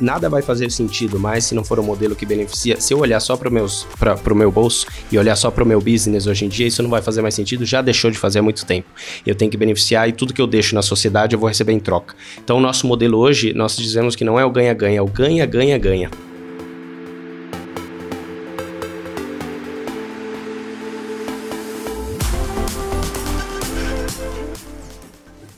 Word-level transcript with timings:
Nada 0.00 0.30
vai 0.30 0.42
fazer 0.42 0.70
sentido 0.70 1.18
mais 1.18 1.46
se 1.46 1.56
não 1.56 1.64
for 1.64 1.80
um 1.80 1.82
modelo 1.82 2.14
que 2.14 2.24
beneficia. 2.24 2.80
Se 2.80 2.94
eu 2.94 3.00
olhar 3.00 3.18
só 3.18 3.36
para 3.36 3.48
o 3.48 4.36
meu 4.36 4.52
bolso 4.52 4.86
e 5.10 5.18
olhar 5.18 5.34
só 5.34 5.50
para 5.50 5.64
o 5.64 5.66
meu 5.66 5.80
business 5.80 6.28
hoje 6.28 6.44
em 6.44 6.48
dia, 6.48 6.68
isso 6.68 6.80
não 6.84 6.88
vai 6.88 7.02
fazer 7.02 7.20
mais 7.20 7.34
sentido, 7.34 7.66
já 7.66 7.82
deixou 7.82 8.08
de 8.08 8.16
fazer 8.16 8.38
há 8.38 8.42
muito 8.42 8.64
tempo. 8.64 8.86
Eu 9.26 9.34
tenho 9.34 9.50
que 9.50 9.56
beneficiar 9.56 10.08
e 10.08 10.12
tudo 10.12 10.32
que 10.32 10.40
eu 10.40 10.46
deixo 10.46 10.72
na 10.72 10.82
sociedade 10.82 11.34
eu 11.34 11.40
vou 11.40 11.48
receber 11.48 11.72
em 11.72 11.80
troca. 11.80 12.14
Então, 12.38 12.58
o 12.58 12.60
nosso 12.60 12.86
modelo 12.86 13.18
hoje, 13.18 13.52
nós 13.54 13.76
dizemos 13.76 14.14
que 14.14 14.22
não 14.22 14.38
é 14.38 14.44
o 14.44 14.52
ganha-ganha, 14.52 14.98
é 14.98 15.02
o 15.02 15.06
ganha-ganha-ganha. 15.06 16.08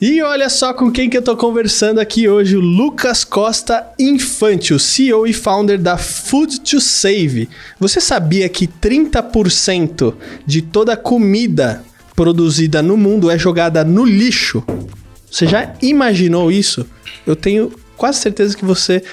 E 0.01 0.19
olha 0.23 0.49
só 0.49 0.73
com 0.73 0.91
quem 0.91 1.07
que 1.07 1.15
eu 1.15 1.21
tô 1.21 1.37
conversando 1.37 1.99
aqui 1.99 2.27
hoje, 2.27 2.57
o 2.57 2.59
Lucas 2.59 3.23
Costa 3.23 3.87
Infante, 3.99 4.73
o 4.73 4.79
CEO 4.79 5.27
e 5.27 5.31
founder 5.31 5.79
da 5.79 5.95
Food 5.95 6.61
to 6.61 6.81
Save. 6.81 7.47
Você 7.79 8.01
sabia 8.01 8.49
que 8.49 8.65
30% 8.67 10.15
de 10.43 10.63
toda 10.63 10.97
comida 10.97 11.83
produzida 12.15 12.81
no 12.81 12.97
mundo 12.97 13.29
é 13.29 13.37
jogada 13.37 13.83
no 13.83 14.03
lixo? 14.03 14.63
Você 15.29 15.45
já 15.45 15.75
imaginou 15.83 16.51
isso? 16.51 16.83
Eu 17.23 17.35
tenho 17.35 17.71
quase 17.95 18.21
certeza 18.21 18.57
que 18.57 18.65
você 18.65 19.03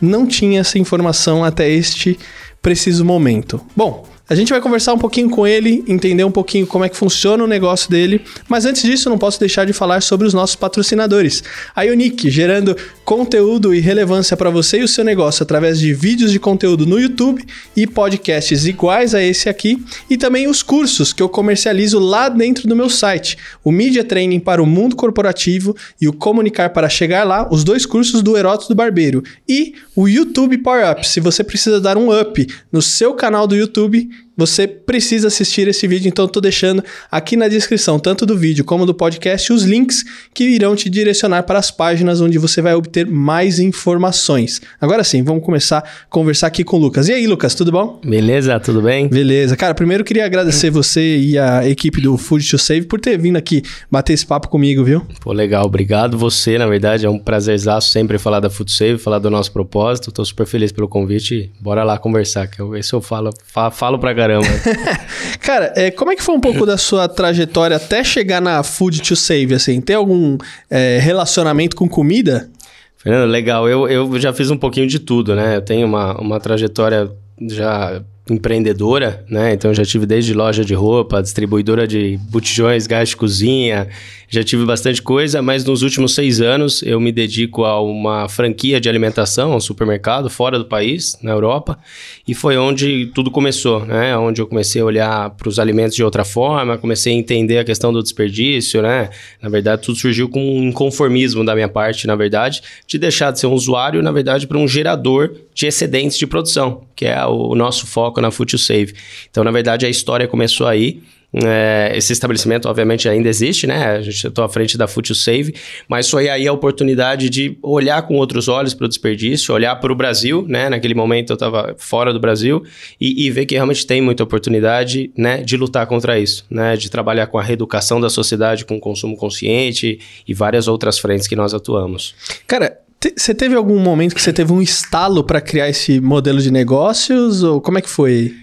não 0.00 0.24
tinha 0.28 0.60
essa 0.60 0.78
informação 0.78 1.44
até 1.44 1.68
este 1.68 2.16
preciso 2.62 3.04
momento. 3.04 3.60
Bom, 3.74 4.06
a 4.28 4.34
gente 4.34 4.50
vai 4.50 4.60
conversar 4.60 4.92
um 4.92 4.98
pouquinho 4.98 5.30
com 5.30 5.46
ele, 5.46 5.84
entender 5.86 6.24
um 6.24 6.30
pouquinho 6.30 6.66
como 6.66 6.84
é 6.84 6.88
que 6.88 6.96
funciona 6.96 7.44
o 7.44 7.46
negócio 7.46 7.88
dele, 7.88 8.24
mas 8.48 8.64
antes 8.64 8.82
disso, 8.82 9.08
não 9.08 9.18
posso 9.18 9.38
deixar 9.38 9.64
de 9.64 9.72
falar 9.72 10.02
sobre 10.02 10.26
os 10.26 10.34
nossos 10.34 10.56
patrocinadores. 10.56 11.44
A 11.74 11.82
Unique, 11.84 12.28
gerando 12.28 12.76
conteúdo 13.06 13.72
e 13.72 13.78
relevância 13.78 14.36
para 14.36 14.50
você 14.50 14.80
e 14.80 14.82
o 14.82 14.88
seu 14.88 15.04
negócio 15.04 15.44
através 15.44 15.78
de 15.78 15.94
vídeos 15.94 16.32
de 16.32 16.40
conteúdo 16.40 16.84
no 16.84 16.98
YouTube 16.98 17.40
e 17.76 17.86
podcasts 17.86 18.66
iguais 18.66 19.14
a 19.14 19.22
esse 19.22 19.48
aqui, 19.48 19.80
e 20.10 20.16
também 20.18 20.48
os 20.48 20.60
cursos 20.60 21.12
que 21.12 21.22
eu 21.22 21.28
comercializo 21.28 22.00
lá 22.00 22.28
dentro 22.28 22.66
do 22.66 22.74
meu 22.74 22.90
site, 22.90 23.38
o 23.62 23.70
Media 23.70 24.02
Training 24.02 24.40
para 24.40 24.60
o 24.60 24.66
Mundo 24.66 24.96
Corporativo 24.96 25.76
e 26.00 26.08
o 26.08 26.12
Comunicar 26.12 26.70
para 26.70 26.88
Chegar 26.88 27.22
Lá, 27.22 27.48
os 27.48 27.62
dois 27.62 27.86
cursos 27.86 28.22
do 28.22 28.36
Heródoto 28.36 28.68
do 28.68 28.74
Barbeiro, 28.74 29.22
e 29.48 29.74
o 29.94 30.08
YouTube 30.08 30.58
Power 30.58 30.90
Up, 30.90 31.06
se 31.06 31.20
você 31.20 31.44
precisa 31.44 31.80
dar 31.80 31.96
um 31.96 32.10
up 32.10 32.44
no 32.72 32.82
seu 32.82 33.14
canal 33.14 33.46
do 33.46 33.54
YouTube, 33.54 34.10
você 34.36 34.66
precisa 34.66 35.28
assistir 35.28 35.66
esse 35.68 35.86
vídeo, 35.86 36.08
então 36.08 36.26
estou 36.26 36.42
deixando 36.42 36.82
aqui 37.10 37.36
na 37.36 37.48
descrição, 37.48 37.98
tanto 37.98 38.26
do 38.26 38.36
vídeo 38.36 38.64
como 38.64 38.84
do 38.84 38.94
podcast, 38.94 39.52
os 39.52 39.62
links 39.64 40.04
que 40.34 40.44
irão 40.44 40.76
te 40.76 40.90
direcionar 40.90 41.44
para 41.44 41.58
as 41.58 41.70
páginas 41.70 42.20
onde 42.20 42.38
você 42.38 42.60
vai 42.60 42.74
obter 42.74 43.06
mais 43.06 43.58
informações. 43.58 44.60
Agora 44.80 45.02
sim, 45.02 45.22
vamos 45.22 45.44
começar 45.44 45.78
a 45.78 46.10
conversar 46.10 46.48
aqui 46.48 46.64
com 46.64 46.76
o 46.76 46.80
Lucas. 46.80 47.08
E 47.08 47.12
aí, 47.12 47.26
Lucas, 47.26 47.54
tudo 47.54 47.72
bom? 47.72 48.00
Beleza, 48.04 48.58
tudo 48.60 48.82
bem? 48.82 49.08
Beleza. 49.08 49.56
Cara, 49.56 49.74
primeiro 49.74 50.04
queria 50.04 50.26
agradecer 50.26 50.70
você 50.70 51.18
e 51.18 51.38
a 51.38 51.66
equipe 51.68 52.00
do 52.00 52.16
Food 52.16 52.48
to 52.48 52.58
Save 52.58 52.86
por 52.86 53.00
ter 53.00 53.18
vindo 53.18 53.36
aqui 53.36 53.62
bater 53.90 54.12
esse 54.12 54.26
papo 54.26 54.48
comigo, 54.48 54.84
viu? 54.84 55.02
Pô, 55.20 55.32
legal. 55.32 55.64
Obrigado 55.64 56.18
você, 56.18 56.58
na 56.58 56.66
verdade, 56.66 57.06
é 57.06 57.10
um 57.10 57.18
prazerzaço 57.18 57.90
sempre 57.90 58.18
falar 58.18 58.40
da 58.40 58.50
Food 58.50 58.70
Save, 58.72 58.98
falar 58.98 59.18
do 59.18 59.30
nosso 59.30 59.52
propósito. 59.52 60.10
Estou 60.10 60.24
super 60.24 60.46
feliz 60.46 60.72
pelo 60.72 60.88
convite. 60.88 61.50
Bora 61.60 61.82
lá 61.84 61.98
conversar, 61.98 62.46
que 62.46 62.60
eu, 62.60 62.76
isso 62.76 62.96
eu 62.96 63.00
falo, 63.00 63.30
falo, 63.72 63.98
pra 63.98 64.12
caramba. 64.26 64.46
Cara, 65.40 65.72
é, 65.76 65.90
como 65.90 66.10
é 66.10 66.16
que 66.16 66.22
foi 66.22 66.34
um 66.34 66.40
pouco 66.40 66.66
da 66.66 66.76
sua 66.76 67.08
trajetória 67.08 67.76
até 67.76 68.02
chegar 68.02 68.40
na 68.40 68.62
Food 68.62 69.00
to 69.02 69.14
Save, 69.14 69.54
assim? 69.54 69.80
Tem 69.80 69.94
algum 69.94 70.36
é, 70.68 70.98
relacionamento 71.00 71.76
com 71.76 71.88
comida? 71.88 72.50
Fernando, 72.96 73.30
legal. 73.30 73.68
Eu, 73.68 73.88
eu 73.88 74.18
já 74.18 74.32
fiz 74.32 74.50
um 74.50 74.56
pouquinho 74.56 74.86
de 74.86 74.98
tudo, 74.98 75.34
né? 75.34 75.56
Eu 75.56 75.62
tenho 75.62 75.86
uma, 75.86 76.20
uma 76.20 76.40
trajetória 76.40 77.10
já 77.40 78.02
empreendedora, 78.28 79.24
né? 79.28 79.52
Então 79.52 79.72
já 79.72 79.84
tive 79.84 80.04
desde 80.04 80.34
loja 80.34 80.64
de 80.64 80.74
roupa, 80.74 81.22
distribuidora 81.22 81.86
de 81.86 82.18
botijões, 82.28 82.86
gás 82.86 83.10
de 83.10 83.16
cozinha, 83.16 83.88
já 84.28 84.42
tive 84.42 84.64
bastante 84.64 85.00
coisa, 85.00 85.40
mas 85.40 85.64
nos 85.64 85.82
últimos 85.82 86.14
seis 86.14 86.40
anos 86.40 86.82
eu 86.82 86.98
me 86.98 87.12
dedico 87.12 87.64
a 87.64 87.80
uma 87.80 88.28
franquia 88.28 88.80
de 88.80 88.88
alimentação, 88.88 89.54
um 89.54 89.60
supermercado 89.60 90.28
fora 90.28 90.58
do 90.58 90.64
país, 90.64 91.16
na 91.22 91.30
Europa, 91.30 91.78
e 92.26 92.34
foi 92.34 92.56
onde 92.56 93.06
tudo 93.14 93.30
começou, 93.30 93.84
né? 93.84 94.16
Onde 94.16 94.40
eu 94.40 94.46
comecei 94.46 94.82
a 94.82 94.84
olhar 94.84 95.30
para 95.30 95.48
os 95.48 95.60
alimentos 95.60 95.94
de 95.94 96.02
outra 96.02 96.24
forma, 96.24 96.76
comecei 96.76 97.12
a 97.12 97.16
entender 97.16 97.58
a 97.58 97.64
questão 97.64 97.92
do 97.92 98.02
desperdício, 98.02 98.82
né? 98.82 99.10
Na 99.40 99.48
verdade, 99.48 99.82
tudo 99.82 99.96
surgiu 99.96 100.28
com 100.28 100.40
um 100.40 100.64
inconformismo 100.64 101.44
da 101.44 101.54
minha 101.54 101.68
parte, 101.68 102.06
na 102.06 102.16
verdade, 102.16 102.62
de 102.86 102.98
deixar 102.98 103.30
de 103.30 103.38
ser 103.38 103.46
um 103.46 103.52
usuário, 103.52 104.02
na 104.02 104.10
verdade, 104.10 104.46
para 104.48 104.58
um 104.58 104.66
gerador 104.66 105.32
de 105.54 105.66
excedentes 105.66 106.18
de 106.18 106.26
produção, 106.26 106.82
que 106.96 107.06
é 107.06 107.24
o 107.24 107.54
nosso 107.54 107.86
foco 107.86 108.15
na 108.20 108.30
Food 108.30 108.52
to 108.52 108.58
Save. 108.58 108.94
Então, 109.30 109.44
na 109.44 109.50
verdade, 109.50 109.86
a 109.86 109.88
história 109.88 110.26
começou 110.26 110.66
aí. 110.66 111.00
É, 111.44 111.92
esse 111.94 112.12
estabelecimento, 112.12 112.66
obviamente, 112.66 113.08
ainda 113.08 113.28
existe, 113.28 113.66
né? 113.66 113.96
A 113.96 114.00
gente 114.00 114.26
estou 114.26 114.44
à 114.44 114.48
frente 114.48 114.78
da 114.78 114.86
to 114.86 115.14
Save, 115.14 115.54
mas 115.88 116.08
foi 116.08 116.28
aí 116.28 116.46
a 116.46 116.52
oportunidade 116.52 117.28
de 117.28 117.58
olhar 117.62 118.00
com 118.02 118.14
outros 118.14 118.48
olhos 118.48 118.72
para 118.72 118.86
o 118.86 118.88
desperdício, 118.88 119.52
olhar 119.52 119.76
para 119.76 119.92
o 119.92 119.94
Brasil, 119.94 120.46
né? 120.48 120.68
Naquele 120.70 120.94
momento 120.94 121.30
eu 121.30 121.34
estava 121.34 121.74
fora 121.76 122.12
do 122.12 122.20
Brasil 122.20 122.64
e, 122.98 123.26
e, 123.26 123.30
ver 123.30 123.44
que 123.44 123.54
realmente 123.54 123.86
tem 123.86 124.00
muita 124.00 124.22
oportunidade, 124.22 125.10
né? 125.16 125.42
De 125.42 125.56
lutar 125.56 125.86
contra 125.86 126.18
isso, 126.18 126.46
né? 126.48 126.76
De 126.76 126.90
trabalhar 126.90 127.26
com 127.26 127.38
a 127.38 127.42
reeducação 127.42 128.00
da 128.00 128.08
sociedade, 128.08 128.64
com 128.64 128.76
o 128.76 128.80
consumo 128.80 129.16
consciente 129.16 129.98
e 130.26 130.32
várias 130.32 130.68
outras 130.68 130.98
frentes 130.98 131.26
que 131.26 131.36
nós 131.36 131.52
atuamos. 131.52 132.14
Cara, 132.46 132.78
você 133.16 133.34
teve 133.34 133.54
algum 133.54 133.78
momento 133.78 134.14
que 134.14 134.22
você 134.22 134.32
teve 134.32 134.52
um 134.52 134.62
estalo 134.62 135.22
para 135.22 135.40
criar 135.40 135.68
esse 135.68 136.00
modelo 136.00 136.40
de 136.40 136.50
negócios? 136.50 137.42
Ou 137.42 137.60
como 137.60 137.78
é 137.78 137.82
que 137.82 137.90
foi? 137.90 138.34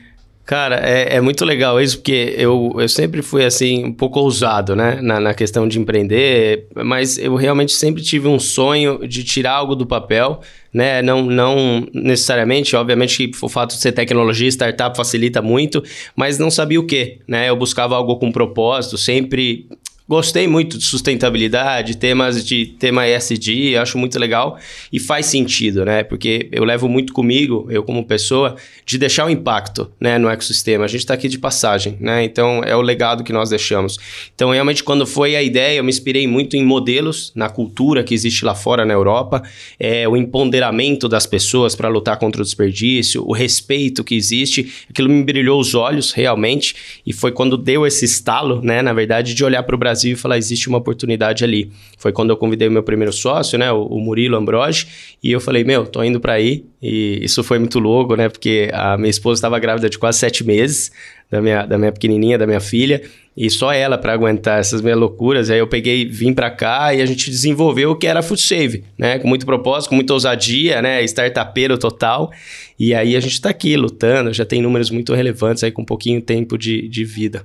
Cara, 0.45 0.75
é, 0.83 1.15
é, 1.15 1.21
muito 1.21 1.45
legal 1.45 1.79
isso, 1.79 1.97
porque 1.99 2.35
eu, 2.37 2.75
eu 2.77 2.89
sempre 2.89 3.21
fui 3.21 3.45
assim, 3.45 3.85
um 3.85 3.93
pouco 3.93 4.19
ousado, 4.19 4.75
né? 4.75 4.99
Na, 5.01 5.17
na 5.17 5.33
questão 5.33 5.65
de 5.65 5.79
empreender, 5.79 6.67
mas 6.75 7.17
eu 7.17 7.33
realmente 7.35 7.71
sempre 7.71 8.03
tive 8.03 8.27
um 8.27 8.37
sonho 8.37 9.07
de 9.07 9.23
tirar 9.23 9.53
algo 9.53 9.73
do 9.73 9.85
papel, 9.85 10.41
né? 10.73 11.01
Não, 11.01 11.23
não 11.23 11.87
necessariamente, 11.93 12.75
obviamente 12.75 13.31
o 13.41 13.47
fato 13.47 13.75
de 13.75 13.81
ser 13.81 13.93
tecnologia, 13.93 14.49
startup 14.49 14.97
facilita 14.97 15.41
muito, 15.41 15.81
mas 16.13 16.37
não 16.37 16.51
sabia 16.51 16.79
o 16.79 16.85
que, 16.85 17.19
né? 17.25 17.49
Eu 17.49 17.55
buscava 17.55 17.95
algo 17.95 18.17
com 18.17 18.29
propósito, 18.29 18.97
sempre 18.97 19.69
Gostei 20.13 20.47
muito 20.47 20.77
de 20.77 20.83
sustentabilidade, 20.83 21.97
temas 21.97 22.45
de 22.45 22.67
tema 22.67 23.07
ESG, 23.07 23.75
acho 23.77 23.97
muito 23.97 24.19
legal 24.19 24.59
e 24.91 24.99
faz 24.99 25.25
sentido, 25.25 25.83
né? 25.83 26.03
Porque 26.03 26.49
eu 26.51 26.63
levo 26.63 26.87
muito 26.87 27.11
comigo, 27.11 27.65
eu 27.71 27.81
como 27.81 28.05
pessoa, 28.05 28.55
de 28.85 28.99
deixar 28.99 29.25
um 29.25 29.29
impacto 29.31 29.91
né, 29.99 30.19
no 30.19 30.29
ecossistema. 30.29 30.85
A 30.85 30.87
gente 30.87 30.99
está 30.99 31.15
aqui 31.15 31.27
de 31.27 31.39
passagem, 31.39 31.97
né? 31.99 32.23
Então 32.23 32.61
é 32.63 32.75
o 32.75 32.81
legado 32.81 33.23
que 33.23 33.33
nós 33.33 33.49
deixamos. 33.49 33.97
Então, 34.35 34.51
realmente, 34.51 34.83
quando 34.83 35.07
foi 35.07 35.35
a 35.35 35.41
ideia, 35.41 35.79
eu 35.79 35.83
me 35.83 35.89
inspirei 35.89 36.27
muito 36.27 36.55
em 36.55 36.63
modelos, 36.63 37.31
na 37.33 37.49
cultura 37.49 38.03
que 38.03 38.13
existe 38.13 38.45
lá 38.45 38.53
fora 38.53 38.85
na 38.85 38.93
Europa, 38.93 39.41
é, 39.79 40.07
o 40.07 40.15
empoderamento 40.15 41.09
das 41.09 41.25
pessoas 41.25 41.73
para 41.73 41.89
lutar 41.89 42.19
contra 42.19 42.39
o 42.39 42.45
desperdício, 42.45 43.27
o 43.27 43.33
respeito 43.33 44.03
que 44.03 44.13
existe. 44.13 44.71
Aquilo 44.87 45.09
me 45.09 45.23
brilhou 45.23 45.59
os 45.59 45.73
olhos 45.73 46.11
realmente, 46.11 47.01
e 47.03 47.11
foi 47.11 47.31
quando 47.31 47.57
deu 47.57 47.83
esse 47.87 48.05
estalo, 48.05 48.61
né? 48.61 48.83
Na 48.83 48.93
verdade, 48.93 49.33
de 49.33 49.43
olhar 49.43 49.63
para 49.63 49.73
o 49.73 49.79
Brasil 49.79 50.02
Brasil 50.03 50.13
e 50.13 50.15
falar, 50.15 50.37
existe 50.37 50.67
uma 50.67 50.77
oportunidade 50.77 51.43
ali. 51.43 51.71
Foi 51.97 52.11
quando 52.11 52.29
eu 52.29 52.37
convidei 52.37 52.67
o 52.67 52.71
meu 52.71 52.83
primeiro 52.83 53.13
sócio, 53.13 53.57
né, 53.57 53.71
o, 53.71 53.99
Murilo 53.99 54.35
Ambroge, 54.35 54.87
e 55.23 55.31
eu 55.31 55.39
falei, 55.39 55.63
meu, 55.63 55.85
tô 55.85 56.03
indo 56.03 56.19
para 56.19 56.33
aí. 56.33 56.65
E 56.81 57.19
isso 57.23 57.43
foi 57.43 57.57
muito 57.57 57.79
louco, 57.79 58.15
né, 58.15 58.27
porque 58.29 58.69
a 58.73 58.97
minha 58.97 59.09
esposa 59.09 59.39
estava 59.39 59.57
grávida 59.59 59.89
de 59.89 59.97
quase 59.97 60.19
sete 60.19 60.43
meses, 60.43 60.91
da 61.31 61.41
minha, 61.41 61.65
da 61.65 61.77
minha 61.77 61.91
pequenininha, 61.91 62.37
da 62.37 62.45
minha 62.45 62.59
filha, 62.59 63.01
e 63.35 63.49
só 63.49 63.73
ela 63.73 63.97
para 63.97 64.13
aguentar 64.13 64.59
essas 64.59 64.81
minhas 64.81 64.99
loucuras. 64.99 65.49
Aí 65.49 65.57
eu 65.57 65.65
peguei, 65.65 66.05
vim 66.05 66.33
para 66.33 66.51
cá 66.51 66.93
e 66.93 67.01
a 67.01 67.05
gente 67.05 67.31
desenvolveu 67.31 67.91
o 67.91 67.95
que 67.95 68.05
era 68.05 68.21
Food 68.21 68.39
Save, 68.39 68.83
né? 68.95 69.17
Com 69.17 69.27
muito 69.27 69.43
propósito, 69.43 69.89
com 69.89 69.95
muita 69.95 70.13
ousadia, 70.13 70.79
né? 70.83 71.03
Startupeiro 71.03 71.75
total. 71.75 72.31
E 72.77 72.93
aí 72.93 73.15
a 73.15 73.19
gente 73.19 73.33
está 73.33 73.49
aqui 73.49 73.75
lutando, 73.75 74.31
já 74.31 74.45
tem 74.45 74.61
números 74.61 74.91
muito 74.91 75.15
relevantes 75.15 75.63
aí 75.63 75.71
com 75.71 75.81
um 75.81 75.85
pouquinho 75.85 76.21
tempo 76.21 76.59
de, 76.59 76.87
de 76.87 77.03
vida. 77.03 77.43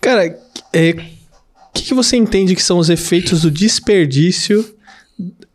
Cara, 0.00 0.36
é, 0.72 0.96
que, 1.82 1.88
que 1.88 1.94
você 1.94 2.16
entende 2.16 2.54
que 2.54 2.62
são 2.62 2.78
os 2.78 2.90
efeitos 2.90 3.42
do 3.42 3.50
desperdício 3.50 4.64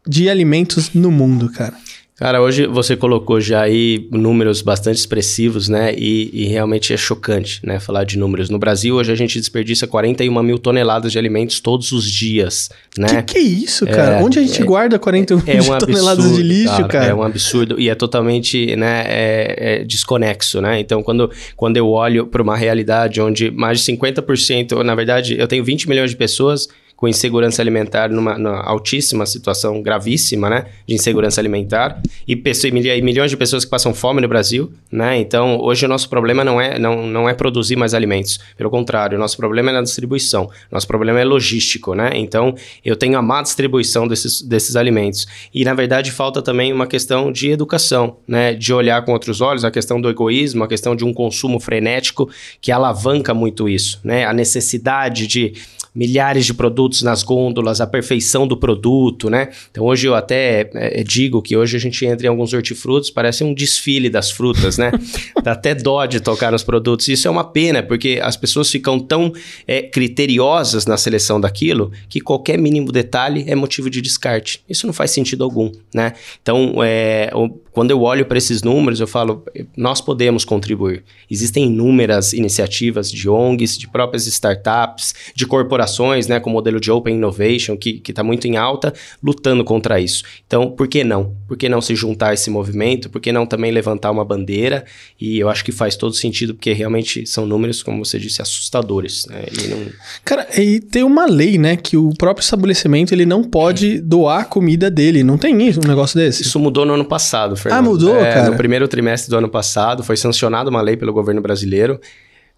de 0.08 0.30
alimentos 0.30 0.94
no 0.94 1.12
mundo, 1.12 1.50
cara? 1.50 1.76
Cara, 2.16 2.42
hoje 2.42 2.68
você 2.68 2.96
colocou 2.96 3.42
já 3.42 3.62
aí 3.62 4.08
números 4.12 4.62
bastante 4.62 4.98
expressivos, 4.98 5.68
né? 5.68 5.96
E, 5.98 6.30
e, 6.32 6.46
realmente 6.46 6.94
é 6.94 6.98
chocante, 6.98 7.60
né? 7.66 7.80
Falar 7.80 8.04
de 8.04 8.20
números. 8.20 8.52
No 8.52 8.60
Brasil, 8.60 8.96
hoje 8.96 9.12
a 9.12 9.16
gente 9.16 9.40
desperdiça 9.40 9.88
41 9.88 10.44
mil 10.44 10.60
toneladas 10.60 11.12
de 11.12 11.18
alimentos 11.18 11.60
todos 11.60 11.92
os 11.92 12.10
dias, 12.10 12.70
né? 12.96 13.24
Que 13.24 13.34
que 13.34 13.38
é 13.40 13.42
isso, 13.42 13.86
cara? 13.88 14.20
É, 14.20 14.24
Onde 14.24 14.38
a 14.38 14.44
gente 14.44 14.62
é, 14.62 14.66
guarda 14.66 15.00
41 15.00 15.42
é, 15.48 15.54
mil 15.56 15.74
um 15.74 15.78
toneladas 15.80 16.26
absurdo, 16.26 16.36
de 16.36 16.44
lixo, 16.44 16.68
cara, 16.68 16.88
cara, 16.88 17.06
É 17.08 17.14
um 17.16 17.24
absurdo 17.24 17.80
e 17.80 17.90
é 17.90 17.96
totalmente, 17.96 18.76
né? 18.76 19.04
É, 19.08 19.56
é 19.58 19.84
desconexo, 19.84 20.62
né? 20.62 20.80
Então, 20.80 21.02
quando, 21.02 21.32
quando 21.56 21.78
eu 21.78 21.90
olho 21.90 22.28
para 22.28 22.44
uma 22.44 22.56
realidade 22.56 23.20
onde 23.20 23.50
mais 23.50 23.80
de 23.80 23.92
50%, 23.92 24.84
na 24.84 24.94
verdade, 24.94 25.36
eu 25.40 25.48
tenho 25.48 25.64
20 25.64 25.90
milhões 25.90 26.12
de 26.12 26.16
pessoas 26.16 26.68
com 27.04 27.08
insegurança 27.10 27.62
alimentar 27.62 28.10
numa, 28.10 28.38
numa 28.38 28.62
altíssima 28.62 29.26
situação 29.26 29.82
gravíssima, 29.82 30.50
né, 30.50 30.68
de 30.88 30.96
insegurança 30.96 31.42
alimentar 31.42 32.02
e, 32.26 32.34
pessoas, 32.34 32.74
e 32.74 33.02
milhões 33.02 33.30
de 33.30 33.36
pessoas 33.36 33.66
que 33.66 33.70
passam 33.70 33.94
fome 33.94 34.22
no 34.22 34.28
Brasil, 34.30 34.72
né? 34.90 35.18
Então, 35.18 35.60
hoje 35.60 35.86
o 35.86 35.90
nosso 35.90 36.08
problema 36.08 36.46
não 36.46 36.62
é 36.62 36.80
não, 36.80 37.06
não 37.06 37.28
é 37.28 37.34
produzir 37.34 37.76
mais 37.76 37.94
alimentos, 37.94 38.40
pelo 38.56 38.70
contrário, 38.70 39.18
o 39.18 39.20
nosso 39.20 39.36
problema 39.36 39.70
é 39.70 39.74
na 39.74 39.82
distribuição. 39.82 40.50
Nosso 40.72 40.88
problema 40.88 41.20
é 41.20 41.26
logístico, 41.26 41.94
né? 41.94 42.12
Então, 42.14 42.56
eu 42.86 42.96
tenho 42.96 43.18
a 43.18 43.22
má 43.22 43.42
distribuição 43.42 44.08
desses, 44.08 44.42
desses 44.42 44.78
alimentos. 44.78 45.28
E, 45.54 45.66
na 45.66 45.74
verdade, 45.74 46.10
falta 46.10 46.42
também 46.42 46.72
uma 46.72 46.88
questão 46.88 47.34
de 47.34 47.50
educação, 47.50 48.16
né? 48.26 48.54
De 48.54 48.72
olhar 48.72 49.04
com 49.04 49.12
outros 49.12 49.42
olhos, 49.42 49.66
a 49.66 49.72
questão 49.72 50.00
do 50.00 50.10
egoísmo, 50.10 50.64
a 50.64 50.70
questão 50.70 50.96
de 50.96 51.04
um 51.04 51.14
consumo 51.14 51.60
frenético 51.60 52.30
que 52.62 52.72
alavanca 52.72 53.34
muito 53.34 53.68
isso, 53.68 54.00
né? 54.06 54.24
A 54.24 54.32
necessidade 54.32 55.28
de 55.28 55.54
milhares 55.94 56.46
de 56.46 56.54
produtos 56.54 57.02
nas 57.02 57.24
gôndolas, 57.24 57.80
a 57.80 57.88
perfeição 57.88 58.48
do 58.48 58.58
produto, 58.58 59.30
né? 59.30 59.50
Então 59.70 59.86
hoje 59.86 60.08
eu 60.08 60.16
até 60.16 60.70
é, 60.74 61.04
digo 61.04 61.42
que 61.42 61.56
hoje 61.56 61.78
a 61.78 61.80
gente 61.80 62.06
entra 62.06 62.28
em 62.28 62.30
alguns 62.30 62.54
hortifrutos, 62.54 63.10
parece 63.10 63.44
um 63.44 63.54
desfile 63.54 64.10
das 64.10 64.32
frutas, 64.32 64.78
né? 64.78 64.92
Dá 65.44 65.52
até 65.52 65.76
dó 65.76 66.06
de 66.06 66.20
tocar 66.20 66.52
nos 66.52 66.64
produtos. 66.64 67.08
Isso 67.08 67.28
é 67.28 67.32
uma 67.32 67.44
pena, 67.44 67.84
porque 67.84 68.20
as 68.22 68.36
pessoas 68.36 68.70
ficam 68.70 69.00
tão 69.00 69.32
é, 69.68 69.82
criteriosas 69.82 70.86
na 70.86 70.98
seleção 70.98 71.40
daquilo 71.40 71.92
que 72.10 72.20
qualquer 72.20 72.58
mínimo 72.58 72.92
detalhe 72.92 73.44
é 73.48 73.56
motivo 73.56 73.90
de 73.90 74.02
descarte. 74.02 74.62
Isso 74.70 74.88
não 74.88 74.94
faz 74.94 75.12
sentido 75.12 75.44
algum, 75.44 75.72
né? 75.94 76.14
Então, 76.42 76.76
é, 76.84 77.30
quando 77.74 77.92
eu 77.92 78.02
olho 78.02 78.26
para 78.26 78.38
esses 78.38 78.62
números, 78.62 79.00
eu 79.00 79.08
falo, 79.08 79.44
nós 79.76 80.00
podemos 80.00 80.46
contribuir. 80.46 81.04
Existem 81.30 81.66
inúmeras 81.66 82.32
iniciativas 82.32 83.12
de 83.12 83.28
ONGs, 83.28 83.78
de 83.78 83.88
próprias 83.88 84.28
startups, 84.28 85.14
de 85.36 85.48
corporações 85.48 86.28
né, 86.28 86.40
com 86.40 86.52
o 86.52 86.54
modelo 86.54 86.80
de 86.80 86.92
Open 86.92 87.16
Innovation, 87.16 87.76
que 87.76 88.02
está 88.08 88.24
muito 88.24 88.48
em 88.48 88.58
alta, 88.58 88.94
lutando 89.22 89.64
contra 89.64 90.00
isso. 90.00 90.24
Então, 90.46 90.70
por 90.70 90.88
que 90.88 91.04
não? 91.04 91.36
Por 91.48 91.58
que 91.58 91.68
não 91.68 91.82
se 91.82 91.96
juntar 91.96 92.30
a 92.30 92.34
esse 92.36 92.50
movimento? 92.50 93.10
Por 93.10 93.20
que 93.20 93.32
não 93.32 93.46
também 93.46 93.72
levantar 93.72 94.12
uma 94.12 94.24
bandeira? 94.24 94.86
E 95.20 95.40
eu 95.40 95.50
acho 95.50 95.66
que 95.66 95.72
faz 95.72 95.96
todo 95.96 96.14
sentido, 96.14 96.54
porque 96.54 96.74
realmente 96.74 97.26
são 97.26 97.46
números, 97.46 97.82
como 97.82 98.06
você 98.06 98.20
disse, 98.20 98.42
assustadores. 98.42 99.26
Né? 99.26 99.46
E 99.52 99.68
não... 99.68 99.86
Cara, 100.24 100.48
e 100.62 100.80
tem 100.80 101.04
uma 101.04 101.26
lei, 101.26 101.58
né, 101.58 101.76
que 101.76 101.98
o 101.98 102.14
próprio 102.18 102.44
estabelecimento 102.44 103.14
ele 103.14 103.26
não 103.26 103.44
pode 103.44 104.00
doar 104.00 104.42
a 104.42 104.46
comida 104.46 104.92
dele. 104.92 105.24
Não 105.24 105.40
tem 105.40 105.68
isso, 105.68 105.80
um 105.84 105.88
negócio 105.88 106.20
desse? 106.20 106.44
Isso 106.44 106.60
mudou 106.60 106.86
no 106.86 106.94
ano 106.94 107.06
passado, 107.06 107.56
Fernando. 107.64 107.80
Ah, 107.80 107.82
mudou, 107.82 108.16
é, 108.18 108.34
cara? 108.34 108.50
No 108.50 108.58
primeiro 108.58 108.88
trimestre 108.88 109.30
do 109.30 109.38
ano 109.38 109.50
passado, 109.50 110.04
foi 110.04 110.18
sancionada 110.18 110.70
uma 110.70 110.82
lei 110.82 110.98
pelo 110.98 111.14
governo 111.14 111.42
brasileiro 111.42 112.00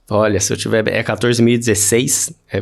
Olha, 0.08 0.40
se 0.40 0.54
eu 0.54 0.58
tiver. 0.58 0.88
É 0.88 1.04
14.016, 1.04 2.32
é, 2.52 2.62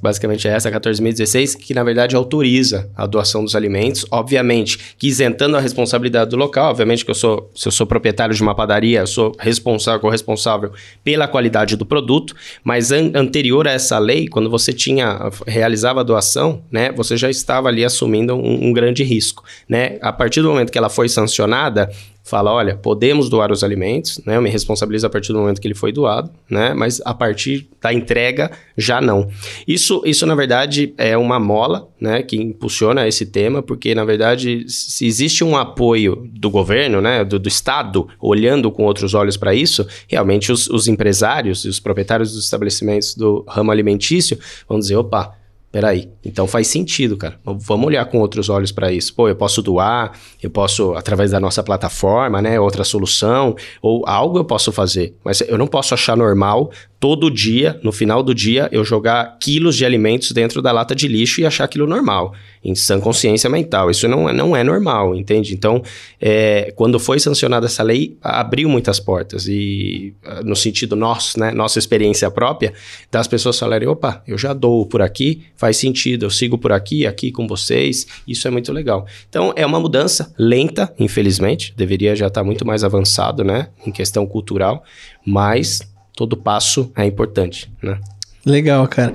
basicamente 0.00 0.46
é 0.46 0.52
essa, 0.52 0.70
14.016, 0.70 1.56
que 1.56 1.74
na 1.74 1.82
verdade 1.82 2.14
autoriza 2.14 2.88
a 2.94 3.04
doação 3.04 3.42
dos 3.42 3.56
alimentos. 3.56 4.06
Obviamente 4.12 4.94
que 4.96 5.08
isentando 5.08 5.56
a 5.56 5.60
responsabilidade 5.60 6.30
do 6.30 6.36
local, 6.36 6.70
obviamente 6.70 7.04
que 7.04 7.10
eu 7.10 7.14
sou, 7.14 7.50
se 7.52 7.66
eu 7.66 7.72
sou 7.72 7.84
proprietário 7.84 8.32
de 8.32 8.40
uma 8.40 8.54
padaria, 8.54 9.00
eu 9.00 9.06
sou 9.08 9.34
responsável, 9.40 10.00
corresponsável 10.00 10.70
pela 11.02 11.26
qualidade 11.26 11.76
do 11.76 11.84
produto, 11.84 12.32
mas 12.62 12.92
an 12.92 13.10
anterior 13.14 13.66
a 13.66 13.72
essa 13.72 13.98
lei, 13.98 14.28
quando 14.28 14.48
você 14.48 14.72
tinha, 14.72 15.18
realizava 15.48 16.00
a 16.00 16.04
doação, 16.04 16.62
né, 16.70 16.92
você 16.92 17.16
já 17.16 17.28
estava 17.28 17.68
ali 17.68 17.84
assumindo 17.84 18.36
um, 18.36 18.68
um 18.68 18.72
grande 18.72 19.02
risco. 19.02 19.42
Né? 19.68 19.98
A 20.00 20.12
partir 20.12 20.42
do 20.42 20.48
momento 20.48 20.70
que 20.70 20.78
ela 20.78 20.88
foi 20.88 21.08
sancionada, 21.08 21.90
fala, 22.24 22.50
olha, 22.50 22.74
podemos 22.74 23.28
doar 23.28 23.52
os 23.52 23.62
alimentos, 23.62 24.18
né? 24.24 24.36
Eu 24.36 24.42
me 24.42 24.48
responsabilizo 24.48 25.06
a 25.06 25.10
partir 25.10 25.30
do 25.34 25.38
momento 25.38 25.60
que 25.60 25.68
ele 25.68 25.74
foi 25.74 25.92
doado, 25.92 26.30
né? 26.48 26.72
Mas 26.72 27.00
a 27.04 27.12
partir 27.12 27.68
da 27.82 27.92
entrega 27.92 28.50
já 28.78 28.98
não. 28.98 29.28
Isso, 29.68 30.02
isso 30.06 30.24
na 30.24 30.34
verdade 30.34 30.94
é 30.96 31.18
uma 31.18 31.38
mola, 31.38 31.86
né? 32.00 32.22
Que 32.22 32.36
impulsiona 32.36 33.06
esse 33.06 33.26
tema, 33.26 33.62
porque 33.62 33.94
na 33.94 34.06
verdade 34.06 34.64
se 34.66 35.06
existe 35.06 35.44
um 35.44 35.54
apoio 35.54 36.26
do 36.32 36.48
governo, 36.48 37.02
né? 37.02 37.22
Do, 37.22 37.38
do 37.38 37.48
Estado 37.48 38.08
olhando 38.18 38.70
com 38.72 38.84
outros 38.84 39.12
olhos 39.12 39.36
para 39.36 39.54
isso, 39.54 39.86
realmente 40.08 40.50
os, 40.50 40.66
os 40.68 40.88
empresários 40.88 41.66
e 41.66 41.68
os 41.68 41.78
proprietários 41.78 42.32
dos 42.32 42.44
estabelecimentos 42.44 43.14
do 43.14 43.44
ramo 43.46 43.70
alimentício 43.70 44.38
vão 44.66 44.78
dizer, 44.78 44.96
opa 44.96 45.43
Peraí, 45.74 46.08
então 46.24 46.46
faz 46.46 46.68
sentido, 46.68 47.16
cara. 47.16 47.36
Vamos 47.44 47.84
olhar 47.88 48.04
com 48.04 48.20
outros 48.20 48.48
olhos 48.48 48.70
para 48.70 48.92
isso. 48.92 49.12
Pô, 49.12 49.28
eu 49.28 49.34
posso 49.34 49.60
doar, 49.60 50.12
eu 50.40 50.48
posso, 50.48 50.94
através 50.94 51.32
da 51.32 51.40
nossa 51.40 51.64
plataforma, 51.64 52.40
né? 52.40 52.60
Outra 52.60 52.84
solução, 52.84 53.56
ou 53.82 54.04
algo 54.06 54.38
eu 54.38 54.44
posso 54.44 54.70
fazer. 54.70 55.16
Mas 55.24 55.40
eu 55.40 55.58
não 55.58 55.66
posso 55.66 55.92
achar 55.92 56.16
normal 56.16 56.70
todo 57.04 57.30
dia, 57.30 57.78
no 57.82 57.92
final 57.92 58.22
do 58.22 58.34
dia, 58.34 58.66
eu 58.72 58.82
jogar 58.82 59.36
quilos 59.38 59.76
de 59.76 59.84
alimentos 59.84 60.32
dentro 60.32 60.62
da 60.62 60.72
lata 60.72 60.94
de 60.94 61.06
lixo 61.06 61.38
e 61.38 61.44
achar 61.44 61.64
aquilo 61.64 61.86
normal, 61.86 62.32
em 62.64 62.74
sã 62.74 62.98
consciência 62.98 63.50
mental. 63.50 63.90
Isso 63.90 64.08
não, 64.08 64.26
é, 64.26 64.32
não 64.32 64.56
é 64.56 64.64
normal, 64.64 65.14
entende? 65.14 65.52
Então, 65.52 65.82
é, 66.18 66.72
quando 66.74 66.98
foi 66.98 67.20
sancionada 67.20 67.66
essa 67.66 67.82
lei, 67.82 68.16
abriu 68.22 68.70
muitas 68.70 68.98
portas. 68.98 69.46
E 69.46 70.14
ah, 70.24 70.40
no 70.42 70.56
sentido 70.56 70.96
nosso, 70.96 71.38
né, 71.38 71.50
nossa 71.50 71.78
experiência 71.78 72.30
própria, 72.30 72.72
das 73.12 73.28
pessoas 73.28 73.58
falarem: 73.58 73.86
opa, 73.86 74.22
eu 74.26 74.38
já 74.38 74.54
dou 74.54 74.86
por 74.86 75.02
aqui, 75.02 75.42
faz 75.56 75.76
sentido, 75.76 76.24
eu 76.24 76.30
sigo 76.30 76.56
por 76.56 76.72
aqui, 76.72 77.06
aqui 77.06 77.30
com 77.30 77.46
vocês, 77.46 78.06
isso 78.26 78.48
é 78.48 78.50
muito 78.50 78.72
legal. 78.72 79.04
Então, 79.28 79.52
é 79.56 79.66
uma 79.66 79.78
mudança 79.78 80.32
lenta, 80.38 80.90
infelizmente, 80.98 81.74
deveria 81.76 82.16
já 82.16 82.28
estar 82.28 82.42
muito 82.42 82.66
mais 82.66 82.82
avançado, 82.82 83.44
né, 83.44 83.68
em 83.86 83.92
questão 83.92 84.26
cultural, 84.26 84.82
mas 85.26 85.92
todo 86.14 86.36
passo 86.36 86.90
é 86.96 87.04
importante, 87.04 87.70
né? 87.82 87.98
Legal, 88.44 88.86
cara. 88.88 89.14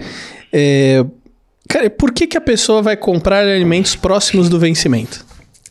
É... 0.52 1.06
Cara, 1.68 1.90
por 1.90 2.12
que, 2.12 2.26
que 2.26 2.38
a 2.38 2.42
pessoa 2.42 2.82
vai 2.82 2.98
comprar 2.98 3.46
alimentos 3.46 3.96
próximos 3.96 4.50
do 4.50 4.58
vencimento? 4.58 5.24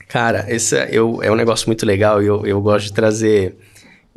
Cara, 0.07 0.47
esse 0.49 0.77
é, 0.77 0.89
eu, 0.93 1.21
é 1.23 1.31
um 1.31 1.35
negócio 1.35 1.69
muito 1.69 1.85
legal 1.85 2.23
e 2.23 2.27
eu, 2.27 2.47
eu 2.47 2.61
gosto 2.61 2.87
de 2.87 2.93
trazer 2.93 3.57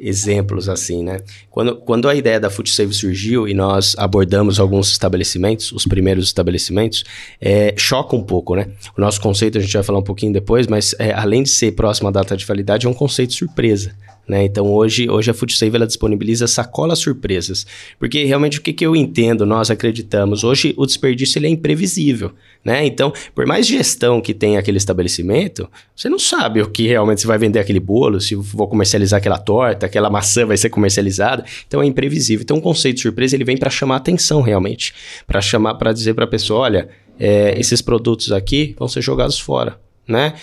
exemplos 0.02 0.68
assim, 0.68 1.04
né? 1.04 1.20
Quando, 1.50 1.76
quando 1.78 2.10
a 2.10 2.16
ideia 2.16 2.40
da 2.40 2.50
Food 2.50 2.70
Save 2.72 2.94
surgiu 2.94 3.48
e 3.48 3.54
nós 3.54 3.96
abordamos 3.98 4.60
alguns 4.60 4.92
estabelecimentos, 4.92 5.72
os 5.72 5.86
primeiros 5.86 6.26
estabelecimentos, 6.26 7.04
é, 7.40 7.74
choca 7.78 8.16
um 8.16 8.24
pouco, 8.24 8.56
né? 8.56 8.68
O 8.98 9.02
nosso 9.02 9.22
conceito, 9.22 9.58
a 9.58 9.62
gente 9.62 9.74
vai 9.74 9.84
falar 9.84 10.00
um 10.00 10.04
pouquinho 10.04 10.34
depois, 10.34 10.66
mas 10.66 10.96
é, 10.98 11.14
além 11.14 11.44
de 11.44 11.50
ser 11.50 11.74
próximo 11.74 12.08
à 12.08 12.12
data 12.12 12.36
de 12.36 12.46
validade, 12.46 12.88
é 12.88 12.90
um 12.90 12.94
conceito 12.94 13.34
surpresa. 13.34 13.94
Né? 14.28 14.46
Então 14.46 14.72
hoje, 14.72 15.10
hoje 15.10 15.32
a 15.32 15.34
FoodSave 15.34 15.76
ela 15.76 15.88
disponibiliza 15.88 16.48
sacolas 16.48 17.00
surpresas, 17.00 17.66
porque 18.00 18.24
realmente 18.24 18.60
o 18.60 18.62
que, 18.62 18.72
que 18.72 18.86
eu 18.86 18.96
entendo, 18.96 19.46
nós 19.46 19.72
acreditamos, 19.72 20.44
hoje 20.44 20.74
o 20.78 20.86
desperdício 20.86 21.40
ele 21.40 21.48
é 21.48 21.50
imprevisível, 21.50 22.32
né? 22.64 22.86
Então, 22.86 23.12
por 23.34 23.46
mais 23.46 23.66
gestão 23.68 24.22
que 24.22 24.34
tem 24.34 24.58
aquele 24.58 24.78
estabelecimento, 24.78 25.68
você 25.96 26.08
não 26.08 26.20
sabe 26.20 26.62
o 26.62 26.70
que 26.70 26.88
realmente 26.88 27.22
você 27.22 27.28
vai 27.28 27.38
vender 27.38 27.60
aquele 27.60 27.80
bolo, 27.80 28.22
se 28.22 28.36
vou 28.36 28.68
comercializar 28.68 29.18
aquela 29.18 29.40
torta, 29.40 29.88
aquela 29.88 30.10
maçã 30.10 30.46
vai 30.46 30.56
ser 30.56 30.70
comercializada, 30.70 31.44
então 31.68 31.82
é 31.82 31.86
imprevisível. 31.86 32.44
Então 32.44 32.58
o 32.58 32.62
conceito 32.62 32.98
de 32.98 33.02
surpresa 33.02 33.36
ele 33.36 33.44
vem 33.44 33.58
para 33.58 33.70
chamar 33.70 33.98
atenção 33.98 34.42
realmente, 34.42 34.94
para 35.26 35.42
chamar, 35.42 35.76
para 35.76 35.92
dizer 35.92 36.14
para 36.14 36.26
a 36.26 36.28
pessoa, 36.28 36.62
olha, 36.62 36.90
é, 37.20 37.60
esses 37.60 37.82
produtos 37.82 38.32
aqui 38.32 38.76
vão 38.78 38.88
ser 38.88 39.02
jogados 39.02 39.40
fora 39.40 39.78
né? 40.12 40.34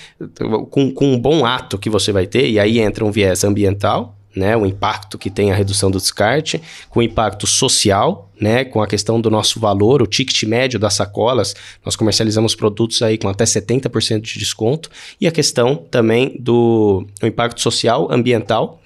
Com, 0.70 0.92
com 0.92 1.12
um 1.12 1.18
bom 1.18 1.44
ato 1.44 1.78
que 1.78 1.90
você 1.90 2.10
vai 2.10 2.26
ter, 2.26 2.48
e 2.48 2.58
aí 2.58 2.80
entra 2.80 3.04
um 3.04 3.10
viés 3.10 3.44
ambiental, 3.44 4.18
né, 4.34 4.56
o 4.56 4.64
impacto 4.64 5.18
que 5.18 5.30
tem 5.30 5.50
a 5.50 5.54
redução 5.54 5.90
do 5.90 5.98
descarte, 5.98 6.62
com 6.88 7.00
o 7.00 7.02
impacto 7.02 7.46
social, 7.46 8.30
né, 8.40 8.64
com 8.64 8.80
a 8.80 8.87
questão 8.87 9.20
do 9.20 9.30
nosso 9.30 9.58
valor, 9.58 10.00
o 10.00 10.06
ticket 10.06 10.44
médio 10.44 10.78
das 10.78 10.94
sacolas, 10.94 11.54
nós 11.84 11.96
comercializamos 11.96 12.54
produtos 12.54 13.02
aí 13.02 13.18
com 13.18 13.28
até 13.28 13.44
70% 13.44 14.20
de 14.20 14.38
desconto, 14.38 14.90
e 15.20 15.26
a 15.26 15.32
questão 15.32 15.76
também 15.76 16.37
do 16.38 17.04
impacto 17.22 17.60
social, 17.60 18.08
ambiental, 18.10 18.80